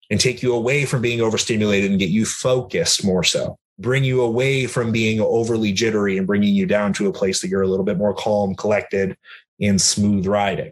[0.10, 4.22] and take you away from being overstimulated and get you focused more so bring you
[4.22, 7.68] away from being overly jittery and bringing you down to a place that you're a
[7.68, 9.18] little bit more calm, collected,
[9.60, 10.72] and smooth riding.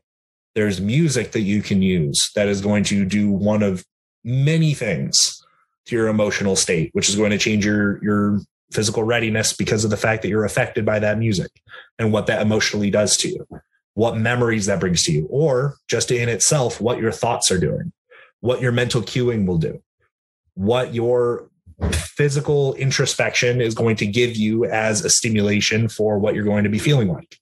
[0.56, 3.86] There's music that you can use that is going to do one of
[4.24, 5.44] many things
[5.86, 8.40] to your emotional state, which is going to change your your
[8.72, 11.52] physical readiness because of the fact that you're affected by that music
[11.98, 13.48] and what that emotionally does to you,
[13.96, 17.92] what memories that brings to you, or just in itself, what your thoughts are doing,
[18.42, 19.82] what your mental cueing will do,
[20.54, 21.50] what your
[21.92, 26.70] physical introspection is going to give you as a stimulation for what you're going to
[26.70, 27.40] be feeling like.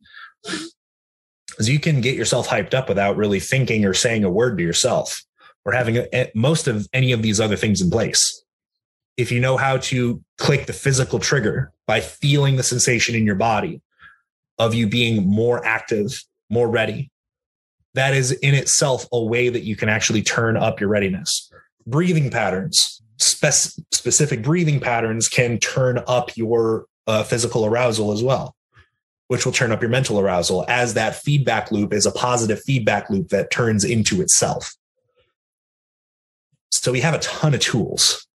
[1.50, 4.64] Because you can get yourself hyped up without really thinking or saying a word to
[4.64, 5.24] yourself
[5.66, 8.44] or having a, most of any of these other things in place.
[9.18, 13.36] If you know how to click the physical trigger by feeling the sensation in your
[13.36, 13.82] body
[14.60, 17.10] of you being more active, more ready,
[17.96, 21.52] that is in itself a way that you can actually turn up your readiness.
[21.88, 28.56] Breathing patterns, spe- specific breathing patterns can turn up your uh, physical arousal as well,
[29.28, 33.10] which will turn up your mental arousal as that feedback loop is a positive feedback
[33.10, 34.76] loop that turns into itself.
[36.72, 38.28] So we have a ton of tools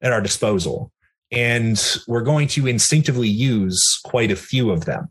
[0.00, 0.90] at our disposal,
[1.30, 5.08] and we're going to instinctively use quite a few of them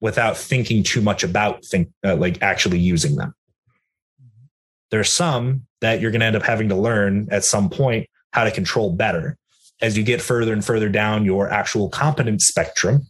[0.00, 3.34] without thinking too much about think uh, like actually using them.
[4.90, 8.44] There's some that you're going to end up having to learn at some point how
[8.44, 9.36] to control better
[9.80, 13.06] as you get further and further down your actual competence spectrum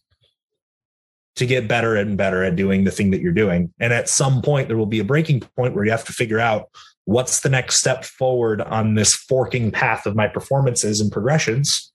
[1.37, 3.73] to get better and better at doing the thing that you're doing.
[3.79, 6.41] And at some point, there will be a breaking point where you have to figure
[6.41, 6.69] out
[7.05, 11.93] what's the next step forward on this forking path of my performances and progressions.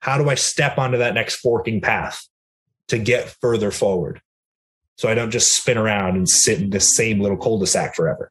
[0.00, 2.26] How do I step onto that next forking path
[2.88, 4.20] to get further forward?
[4.98, 7.94] So I don't just spin around and sit in the same little cul de sac
[7.94, 8.30] forever.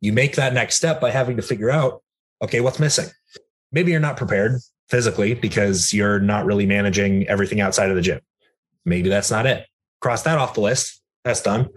[0.00, 2.02] You make that next step by having to figure out
[2.42, 3.08] okay, what's missing?
[3.72, 8.20] Maybe you're not prepared physically because you're not really managing everything outside of the gym.
[8.84, 9.66] Maybe that's not it.
[10.00, 11.00] Cross that off the list.
[11.24, 11.68] That's done.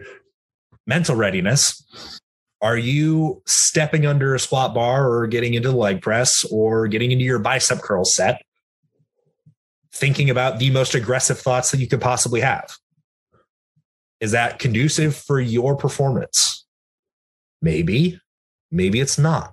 [0.87, 2.19] Mental readiness.
[2.61, 7.11] Are you stepping under a squat bar or getting into the leg press or getting
[7.11, 8.41] into your bicep curl set,
[9.93, 12.73] thinking about the most aggressive thoughts that you could possibly have?
[14.21, 16.65] Is that conducive for your performance?
[17.61, 18.21] Maybe,
[18.71, 19.52] maybe it's not.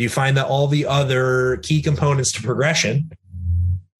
[0.00, 3.10] Do you find that all the other key components to progression?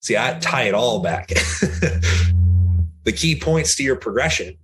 [0.00, 1.28] See, I tie it all back.
[3.04, 4.56] the key points to your progression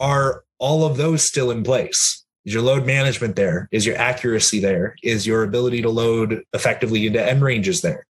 [0.00, 2.26] are all of those still in place?
[2.44, 3.70] Is your load management there?
[3.72, 4.94] Is your accuracy there?
[5.02, 8.04] Is your ability to load effectively into end ranges there?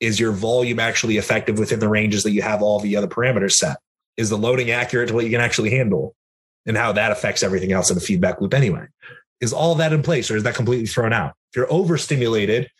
[0.00, 3.52] Is your volume actually effective within the ranges that you have all the other parameters
[3.52, 3.78] set?
[4.18, 6.14] Is the loading accurate to what you can actually handle?
[6.66, 8.88] And how that affects everything else in the feedback loop anyway.
[9.40, 11.34] Is all that in place or is that completely thrown out?
[11.50, 12.70] If you're overstimulated,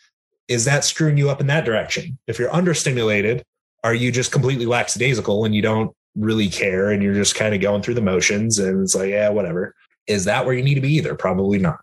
[0.47, 2.17] is that screwing you up in that direction?
[2.27, 3.41] If you're understimulated,
[3.83, 7.61] are you just completely lackadaisical and you don't really care and you're just kind of
[7.61, 9.73] going through the motions and it's like, yeah, whatever.
[10.07, 11.15] Is that where you need to be either?
[11.15, 11.79] Probably not.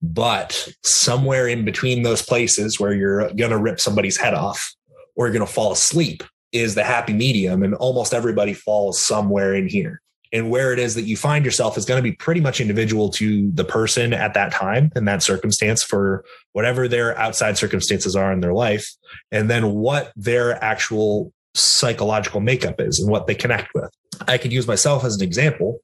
[0.00, 4.74] But somewhere in between those places where you're going to rip somebody's head off
[5.16, 7.62] or you're going to fall asleep is the happy medium.
[7.62, 10.00] And almost everybody falls somewhere in here
[10.32, 13.10] and where it is that you find yourself is going to be pretty much individual
[13.10, 18.32] to the person at that time and that circumstance for whatever their outside circumstances are
[18.32, 18.86] in their life
[19.30, 23.90] and then what their actual psychological makeup is and what they connect with.
[24.26, 25.80] I could use myself as an example.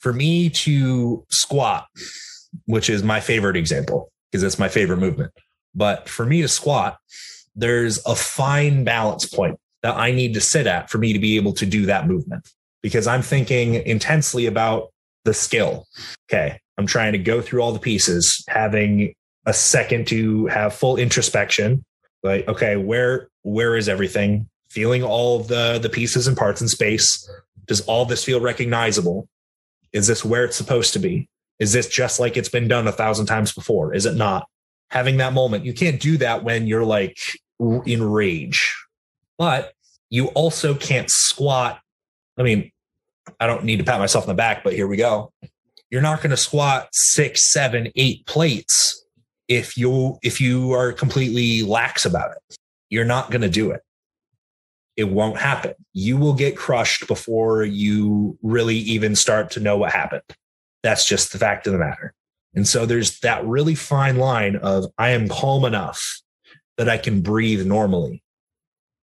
[0.00, 1.86] For me to squat
[2.66, 5.32] which is my favorite example because it's my favorite movement
[5.74, 6.98] but for me to squat
[7.54, 11.36] there's a fine balance point that i need to sit at for me to be
[11.36, 12.48] able to do that movement
[12.84, 14.92] because I'm thinking intensely about
[15.24, 15.86] the skill.
[16.30, 16.60] Okay.
[16.76, 19.14] I'm trying to go through all the pieces, having
[19.46, 21.82] a second to have full introspection.
[22.22, 24.50] Like, okay, where where is everything?
[24.68, 27.26] Feeling all the the pieces and parts in space.
[27.66, 29.28] Does all this feel recognizable?
[29.94, 31.26] Is this where it's supposed to be?
[31.58, 33.94] Is this just like it's been done a thousand times before?
[33.94, 34.46] Is it not?
[34.90, 37.16] Having that moment, you can't do that when you're like
[37.86, 38.76] in rage,
[39.38, 39.72] but
[40.10, 41.80] you also can't squat.
[42.36, 42.70] I mean,
[43.40, 45.32] I don't need to pat myself on the back, but here we go.
[45.90, 49.04] You're not going to squat six, seven, eight plates
[49.48, 52.56] if you if you are completely lax about it.
[52.90, 53.82] You're not going to do it.
[54.96, 55.74] It won't happen.
[55.92, 60.22] You will get crushed before you really even start to know what happened.
[60.82, 62.14] That's just the fact of the matter.
[62.54, 66.20] And so there's that really fine line of I am calm enough
[66.76, 68.22] that I can breathe normally,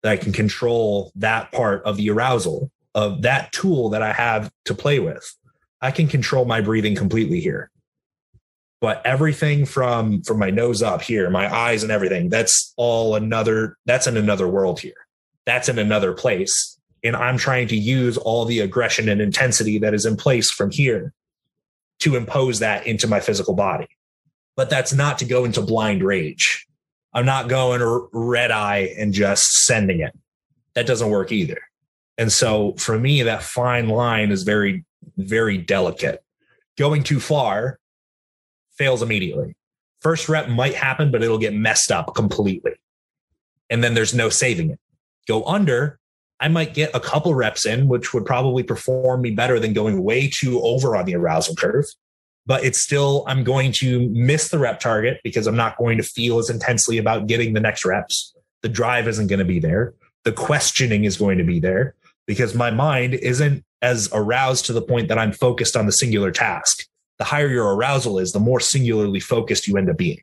[0.01, 4.51] that I can control that part of the arousal of that tool that I have
[4.65, 5.23] to play with.
[5.81, 7.69] I can control my breathing completely here.
[8.81, 13.77] But everything from from my nose up here, my eyes and everything, that's all another
[13.85, 15.05] that's in another world here.
[15.45, 16.77] That's in another place.
[17.03, 20.71] And I'm trying to use all the aggression and intensity that is in place from
[20.71, 21.13] here
[21.99, 23.87] to impose that into my physical body.
[24.55, 26.67] But that's not to go into blind rage.
[27.13, 27.81] I'm not going
[28.11, 30.17] red eye and just sending it.
[30.73, 31.59] That doesn't work either.
[32.17, 34.83] And so for me, that fine line is very,
[35.17, 36.23] very delicate.
[36.77, 37.79] Going too far
[38.77, 39.55] fails immediately.
[40.01, 42.73] First rep might happen, but it'll get messed up completely.
[43.69, 44.79] And then there's no saving it.
[45.27, 45.99] Go under,
[46.39, 50.03] I might get a couple reps in, which would probably perform me better than going
[50.03, 51.85] way too over on the arousal curve.
[52.45, 56.03] But it's still, I'm going to miss the rep target because I'm not going to
[56.03, 58.33] feel as intensely about getting the next reps.
[58.61, 59.93] The drive isn't going to be there.
[60.23, 61.95] The questioning is going to be there
[62.27, 66.31] because my mind isn't as aroused to the point that I'm focused on the singular
[66.31, 66.85] task.
[67.17, 70.21] The higher your arousal is, the more singularly focused you end up being.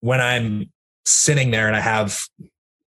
[0.00, 0.70] When I'm
[1.04, 2.18] sitting there and I have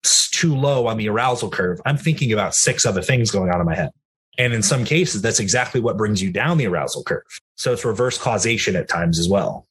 [0.03, 3.65] too low on the arousal curve, I'm thinking about six other things going on in
[3.65, 3.91] my head.
[4.37, 7.23] And in some cases, that's exactly what brings you down the arousal curve.
[7.55, 9.67] So it's reverse causation at times as well.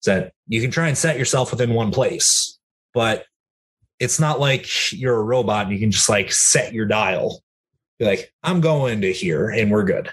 [0.00, 2.58] Is that you can try and set yourself within one place,
[2.94, 3.24] but
[3.98, 7.42] it's not like you're a robot and you can just like set your dial.
[7.98, 10.10] Be like, I'm going to here and we're good.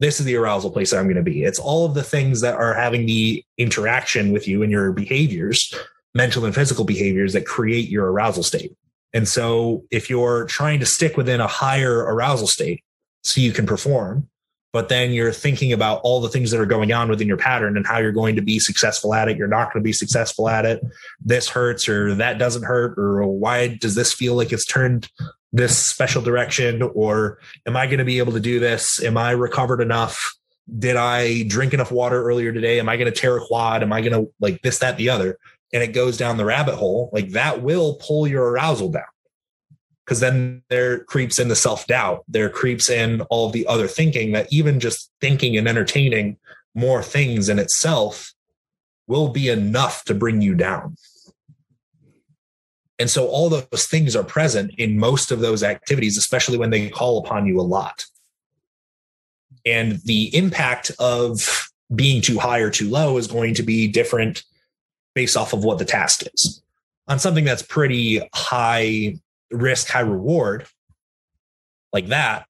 [0.00, 1.44] This is the arousal place I'm going to be.
[1.44, 5.72] It's all of the things that are having the interaction with you and your behaviors,
[6.14, 8.72] mental and physical behaviors that create your arousal state.
[9.12, 12.82] And so if you're trying to stick within a higher arousal state
[13.22, 14.28] so you can perform,
[14.72, 17.76] but then you're thinking about all the things that are going on within your pattern
[17.76, 20.48] and how you're going to be successful at it, you're not going to be successful
[20.48, 20.82] at it.
[21.20, 25.10] This hurts or that doesn't hurt, or why does this feel like it's turned
[25.52, 26.82] this special direction?
[26.82, 29.02] Or am I going to be able to do this?
[29.02, 30.20] Am I recovered enough?
[30.78, 32.78] Did I drink enough water earlier today?
[32.78, 33.82] Am I going to tear a quad?
[33.82, 35.38] Am I going to like this, that, the other?
[35.72, 39.04] and it goes down the rabbit hole, like that will pull your arousal down.
[40.04, 44.32] Because then there creeps in the self doubt, there creeps in all the other thinking
[44.32, 46.36] that even just thinking and entertaining
[46.74, 48.32] more things in itself
[49.06, 50.96] will be enough to bring you down.
[53.02, 56.88] And so all those things are present in most of those activities, especially when they
[56.88, 58.04] call upon you a lot.
[59.66, 64.44] And the impact of being too high or too low is going to be different
[65.16, 66.62] based off of what the task is.
[67.08, 69.16] On something that's pretty high
[69.50, 70.68] risk, high reward,
[71.92, 72.46] like that,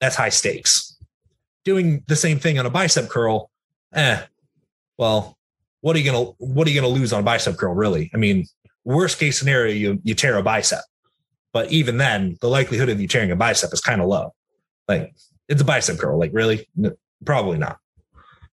[0.00, 0.96] that's high stakes.
[1.64, 3.50] Doing the same thing on a bicep curl,
[3.94, 4.22] eh,
[4.96, 5.36] well,
[5.80, 8.12] what are you gonna what are you gonna lose on a bicep curl, really?
[8.14, 8.46] I mean,
[8.84, 10.84] worst case scenario, you you tear a bicep.
[11.52, 14.34] But even then, the likelihood of you tearing a bicep is kind of low.
[14.88, 15.14] Like
[15.48, 16.18] it's a bicep curl.
[16.18, 16.68] Like really?
[17.24, 17.78] Probably not.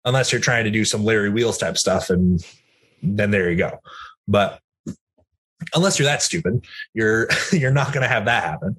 [0.05, 2.45] Unless you're trying to do some Larry Wheels type stuff and
[3.01, 3.79] then there you go.
[4.27, 4.59] But
[5.73, 8.77] unless you're that stupid, you're you're not going to have that happen.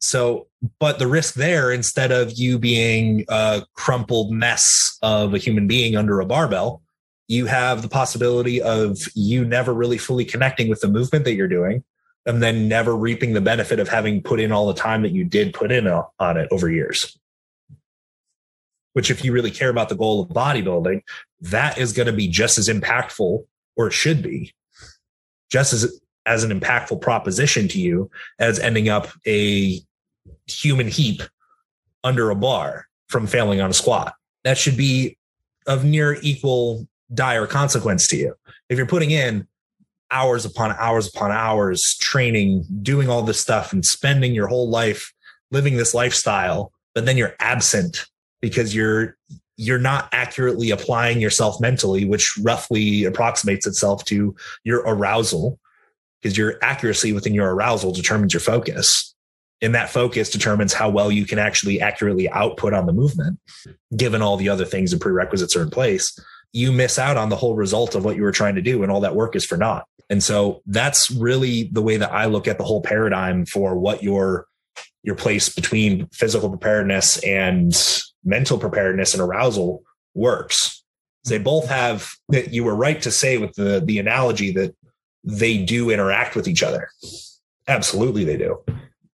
[0.00, 0.46] So,
[0.78, 5.96] but the risk there, instead of you being a crumpled mess of a human being
[5.96, 6.82] under a barbell,
[7.28, 11.46] you have the possibility of you never really fully connecting with the movement that you're
[11.46, 11.84] doing
[12.26, 15.24] and then never reaping the benefit of having put in all the time that you
[15.24, 17.18] did put in on it over years.
[18.94, 21.02] Which, if you really care about the goal of bodybuilding,
[21.42, 24.52] that is going to be just as impactful, or it should be,
[25.50, 29.80] just as as an impactful proposition to you as ending up a
[30.46, 31.22] human heap
[32.04, 34.14] under a bar from failing on a squat.
[34.44, 35.16] That should be
[35.66, 38.34] of near equal dire consequence to you.
[38.68, 39.46] If you're putting in
[40.10, 45.12] hours upon hours upon hours training, doing all this stuff and spending your whole life
[45.50, 48.06] living this lifestyle, but then you're absent
[48.40, 49.16] because you're
[49.56, 55.58] you're not accurately applying yourself mentally, which roughly approximates itself to your arousal,
[56.22, 59.14] because your accuracy within your arousal determines your focus.
[59.60, 63.40] And that focus determines how well you can actually accurately output on the movement,
[63.96, 66.16] given all the other things and prerequisites are in place.
[66.52, 68.90] You miss out on the whole result of what you were trying to do, and
[68.90, 69.86] all that work is for naught.
[70.10, 74.02] And so that's really the way that I look at the whole paradigm for what
[74.02, 74.46] your
[75.02, 77.72] your place between physical preparedness and
[78.24, 79.82] mental preparedness and arousal
[80.14, 80.82] works.
[81.24, 81.44] They mm-hmm.
[81.44, 84.74] both have that you were right to say with the the analogy that
[85.24, 86.88] they do interact with each other.
[87.66, 88.62] Absolutely they do.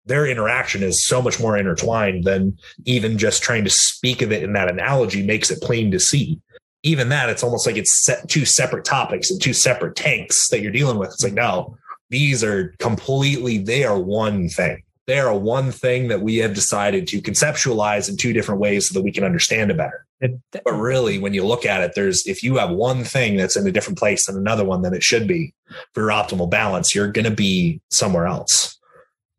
[0.07, 4.43] Their interaction is so much more intertwined than even just trying to speak of it
[4.43, 6.41] in that analogy makes it plain to see.
[6.83, 10.61] Even that, it's almost like it's set two separate topics and two separate tanks that
[10.61, 11.09] you're dealing with.
[11.11, 11.77] It's like, no,
[12.11, 17.09] these are completely, they are one thing they are one thing that we have decided
[17.09, 20.05] to conceptualize in two different ways so that we can understand it better.
[20.21, 23.67] but really, when you look at it, there's if you have one thing that's in
[23.67, 25.55] a different place than another one than it should be
[25.95, 28.79] for your optimal balance, you're going to be somewhere else.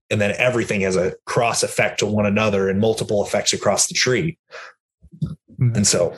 [0.10, 3.94] And then everything has a cross effect to one another and multiple effects across the
[3.94, 4.40] tree.
[5.24, 5.76] Mm-hmm.
[5.76, 6.18] And so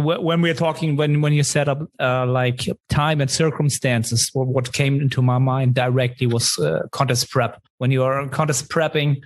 [0.00, 5.00] when we're talking when when you set up uh, like time and circumstances what came
[5.00, 7.60] into my mind directly was uh, contest prep.
[7.78, 9.22] When you are contest prepping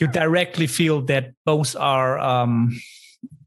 [0.00, 2.80] you directly feel that both are um,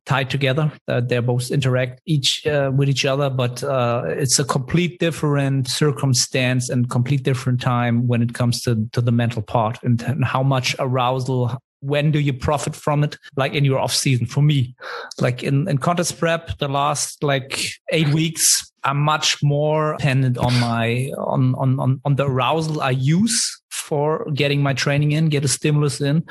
[0.06, 4.44] tied together uh, they're both interact each uh, with each other but uh, it's a
[4.44, 9.80] complete different circumstance and complete different time when it comes to to the mental part
[9.84, 13.94] and, and how much arousal when do you profit from it like in your off
[13.94, 14.74] season for me
[15.20, 17.60] like in, in contest prep the last like
[17.92, 22.92] eight weeks i'm much more dependent on my on on on, on the arousal i
[22.92, 26.24] use for getting my training in get a stimulus in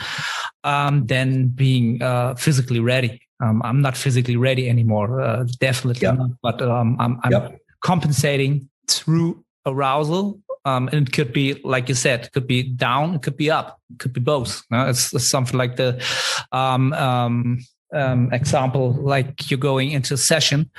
[0.64, 6.16] um, than being uh, physically ready um, i'm not physically ready anymore uh, definitely yep.
[6.16, 7.59] not but um, i'm, I'm yep.
[7.82, 13.14] compensating through arousal um, and it could be, like you said, it could be down,
[13.14, 14.62] it could be up, it could be both.
[14.70, 14.88] No?
[14.88, 16.04] It's, it's, something like the
[16.52, 17.61] um, um,
[17.94, 20.70] um, example, like you're going into a session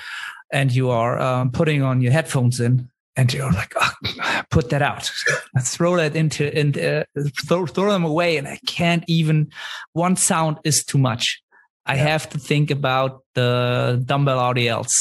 [0.52, 4.82] and you are um, putting on your headphones in and you're like, oh, put that
[4.82, 5.12] out,
[5.62, 7.04] throw that into, and uh,
[7.46, 8.38] throw, throw them away.
[8.38, 9.52] And I can't even,
[9.94, 11.42] one sound is too much.
[11.86, 12.04] I yeah.
[12.04, 14.94] have to think about the dumbbell RDLs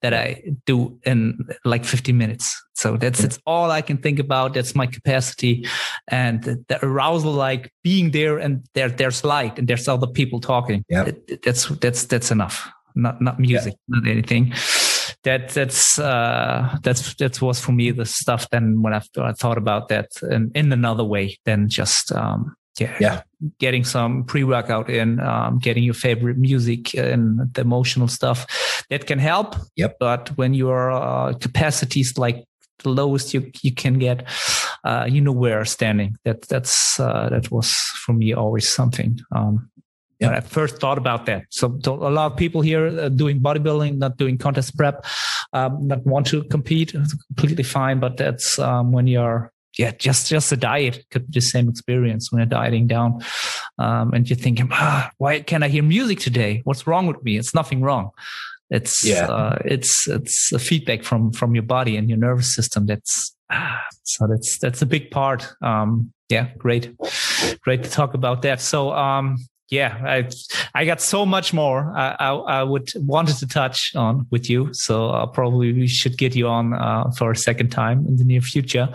[0.00, 2.62] that I do in like 15 minutes.
[2.74, 4.54] So that's it's all I can think about.
[4.54, 5.66] That's my capacity,
[6.08, 10.84] and the, arousal, like being there, and there there's light, and there's other people talking.
[10.88, 11.10] Yeah,
[11.44, 12.68] that's that's that's enough.
[12.96, 14.00] Not not music, yeah.
[14.00, 14.54] not anything.
[15.22, 18.50] That that's uh, that's that was for me the stuff.
[18.50, 22.96] Then when I, I thought about that in, in another way than just um, yeah,
[23.00, 23.22] yeah.
[23.58, 28.46] getting some pre-workout in, um, getting your favorite music and the emotional stuff
[28.90, 29.56] that can help.
[29.76, 29.96] Yep.
[30.00, 32.44] But when your uh, capacities like
[32.82, 34.26] the lowest you you can get,
[34.84, 36.16] uh, you know where standing.
[36.24, 37.72] That that's uh, that was
[38.04, 39.18] for me always something.
[39.32, 39.70] Um,
[40.20, 40.32] yep.
[40.32, 44.16] I first thought about that, so a lot of people here uh, doing bodybuilding, not
[44.16, 45.04] doing contest prep,
[45.52, 48.00] um, not want to compete, it's completely fine.
[48.00, 52.30] But that's um, when you're yeah, just just a diet could be the same experience
[52.30, 53.22] when you're dieting down,
[53.78, 56.62] um, and you're thinking, ah, why can't I hear music today?
[56.64, 57.36] What's wrong with me?
[57.36, 58.10] It's nothing wrong.
[58.70, 59.26] It's yeah.
[59.26, 62.86] Uh, it's it's a feedback from from your body and your nervous system.
[62.86, 65.52] That's ah, so that's that's a big part.
[65.62, 66.96] Um, yeah, great,
[67.60, 68.60] great to talk about that.
[68.60, 69.36] So um,
[69.70, 70.28] yeah, I
[70.74, 74.72] I got so much more I, I, I would wanted to touch on with you.
[74.74, 78.24] So uh, probably we should get you on uh, for a second time in the
[78.24, 78.88] near future.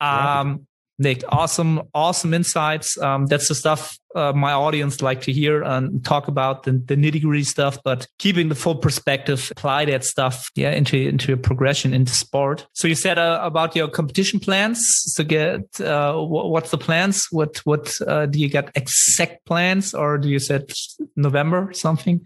[0.00, 0.66] Um,
[1.02, 2.96] Nick, awesome, awesome insights.
[2.98, 6.96] Um, that's the stuff uh, my audience like to hear and talk about the, the
[6.96, 11.36] nitty gritty stuff, but keeping the full perspective, apply that stuff, yeah, into into a
[11.36, 12.66] progression into sport.
[12.74, 14.84] So you said uh, about your competition plans.
[14.86, 17.26] So get uh, what's the plans?
[17.30, 20.72] What what uh, do you got exact plans, or do you said
[21.16, 22.24] November something?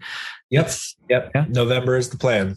[0.49, 0.71] Yep,
[1.09, 1.31] yep.
[1.35, 1.45] Yeah?
[1.49, 2.55] November is the plan.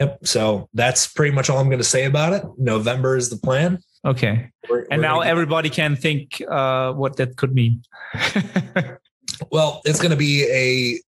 [0.00, 0.26] Yep.
[0.26, 2.44] So that's pretty much all I'm going to say about it.
[2.58, 3.78] November is the plan.
[4.04, 4.50] Okay.
[4.68, 7.82] We're, and we're now everybody can think uh, what that could mean.
[9.50, 11.00] well, it's going to be a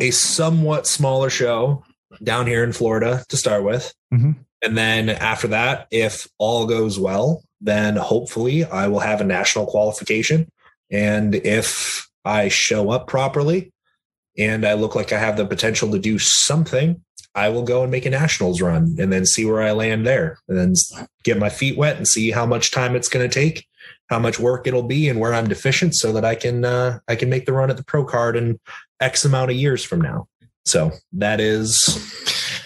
[0.00, 1.84] a somewhat smaller show
[2.22, 3.92] down here in Florida to start with.
[4.12, 4.32] Mm-hmm.
[4.62, 9.66] And then after that, if all goes well, then hopefully I will have a national
[9.66, 10.48] qualification.
[10.90, 13.72] And if I show up properly
[14.36, 17.02] and I look like I have the potential to do something,
[17.34, 20.38] I will go and make a nationals run and then see where I land there
[20.48, 20.74] and then
[21.22, 23.66] get my feet wet and see how much time it's going to take,
[24.08, 27.16] how much work it'll be and where I'm deficient so that I can, uh, I
[27.16, 28.58] can make the run at the pro card in
[29.00, 30.26] X amount of years from now.
[30.64, 31.78] So that is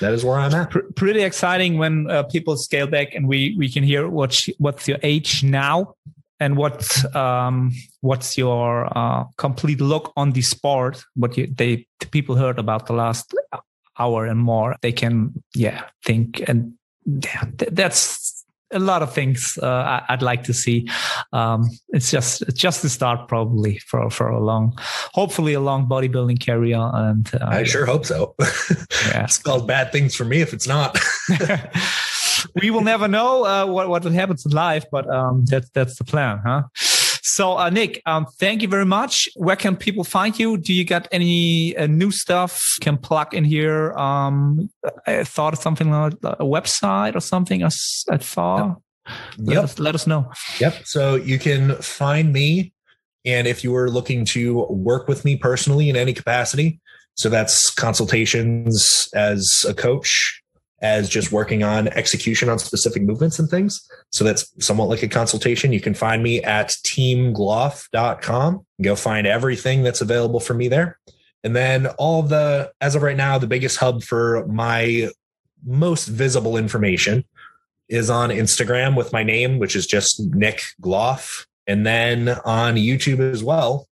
[0.00, 0.74] that is where I'm at.
[0.96, 4.98] Pretty exciting when uh, people scale back and we we can hear what what's your
[5.04, 5.94] age now
[6.40, 6.82] and what
[7.14, 11.04] um, what's your uh, complete look on the sport.
[11.14, 13.32] What you, they the people heard about the last
[14.02, 16.72] hour and more, they can yeah think and
[17.72, 18.32] that's
[18.72, 20.88] a lot of things uh, I'd like to see.
[21.32, 24.78] Um, it's just it's just the start probably for for a long,
[25.12, 26.80] hopefully a long bodybuilding career.
[26.80, 28.34] And uh, I sure hope so.
[29.08, 30.98] yeah, spells bad things for me if it's not.
[32.60, 36.04] we will never know uh, what what happens in life, but um, that's that's the
[36.04, 36.62] plan, huh?
[37.24, 39.28] So, uh, Nick, um, thank you very much.
[39.36, 40.58] Where can people find you?
[40.58, 43.92] Do you got any uh, new stuff can plug in here?
[43.92, 44.68] Um,
[45.06, 47.62] I thought of something like a website or something.
[47.62, 47.70] I,
[48.10, 48.66] I thought.
[48.66, 48.76] Yep.
[49.38, 50.30] Let, us, let us know.
[50.58, 50.82] Yep.
[50.84, 52.72] So you can find me,
[53.24, 56.80] and if you are looking to work with me personally in any capacity,
[57.14, 60.41] so that's consultations as a coach,
[60.82, 63.88] as just working on execution on specific movements and things.
[64.10, 65.72] So that's somewhat like a consultation.
[65.72, 68.66] You can find me at teamgloff.com.
[68.82, 70.98] Go find everything that's available for me there.
[71.44, 75.08] And then all the, as of right now, the biggest hub for my
[75.64, 77.24] most visible information
[77.88, 81.46] is on Instagram with my name, which is just Nick Gloff.
[81.66, 83.86] And then on YouTube as well,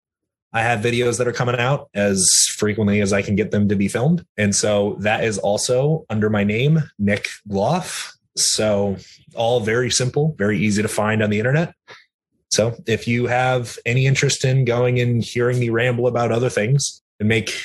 [0.58, 3.76] I have videos that are coming out as frequently as I can get them to
[3.76, 4.26] be filmed.
[4.38, 8.14] And so that is also under my name, Nick Gloff.
[8.36, 8.98] So
[9.36, 11.76] all very simple, very easy to find on the internet.
[12.50, 17.04] So if you have any interest in going and hearing me ramble about other things
[17.20, 17.62] and make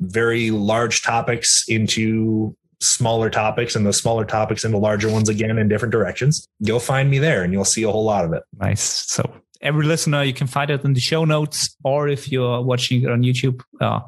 [0.00, 5.68] very large topics into smaller topics and the smaller topics into larger ones again in
[5.68, 8.42] different directions, go find me there and you'll see a whole lot of it.
[8.58, 8.82] Nice.
[8.82, 13.02] So every listener, you can find it in the show notes, or if you're watching
[13.02, 14.00] it on YouTube, uh,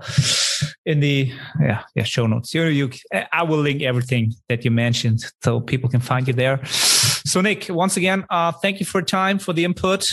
[0.87, 2.55] in the yeah yeah show notes.
[2.55, 2.91] You, you,
[3.33, 6.61] I will link everything that you mentioned, so people can find you there.
[6.65, 10.07] So Nick, once again, uh, thank you for time for the input.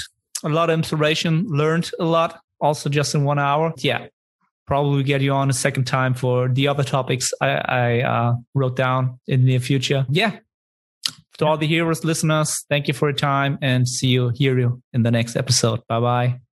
[0.44, 2.40] A lot of inspiration, learned a lot.
[2.62, 3.74] Also, just in one hour.
[3.78, 4.08] Yeah,
[4.68, 8.76] probably get you on a second time for the other topics I, I uh, wrote
[8.76, 10.06] down in the near future.
[10.10, 10.38] Yeah,
[11.40, 14.82] to all the heroes listeners, thank you for your time and see you, hear you
[14.94, 15.82] in the next episode.
[15.88, 16.49] Bye bye.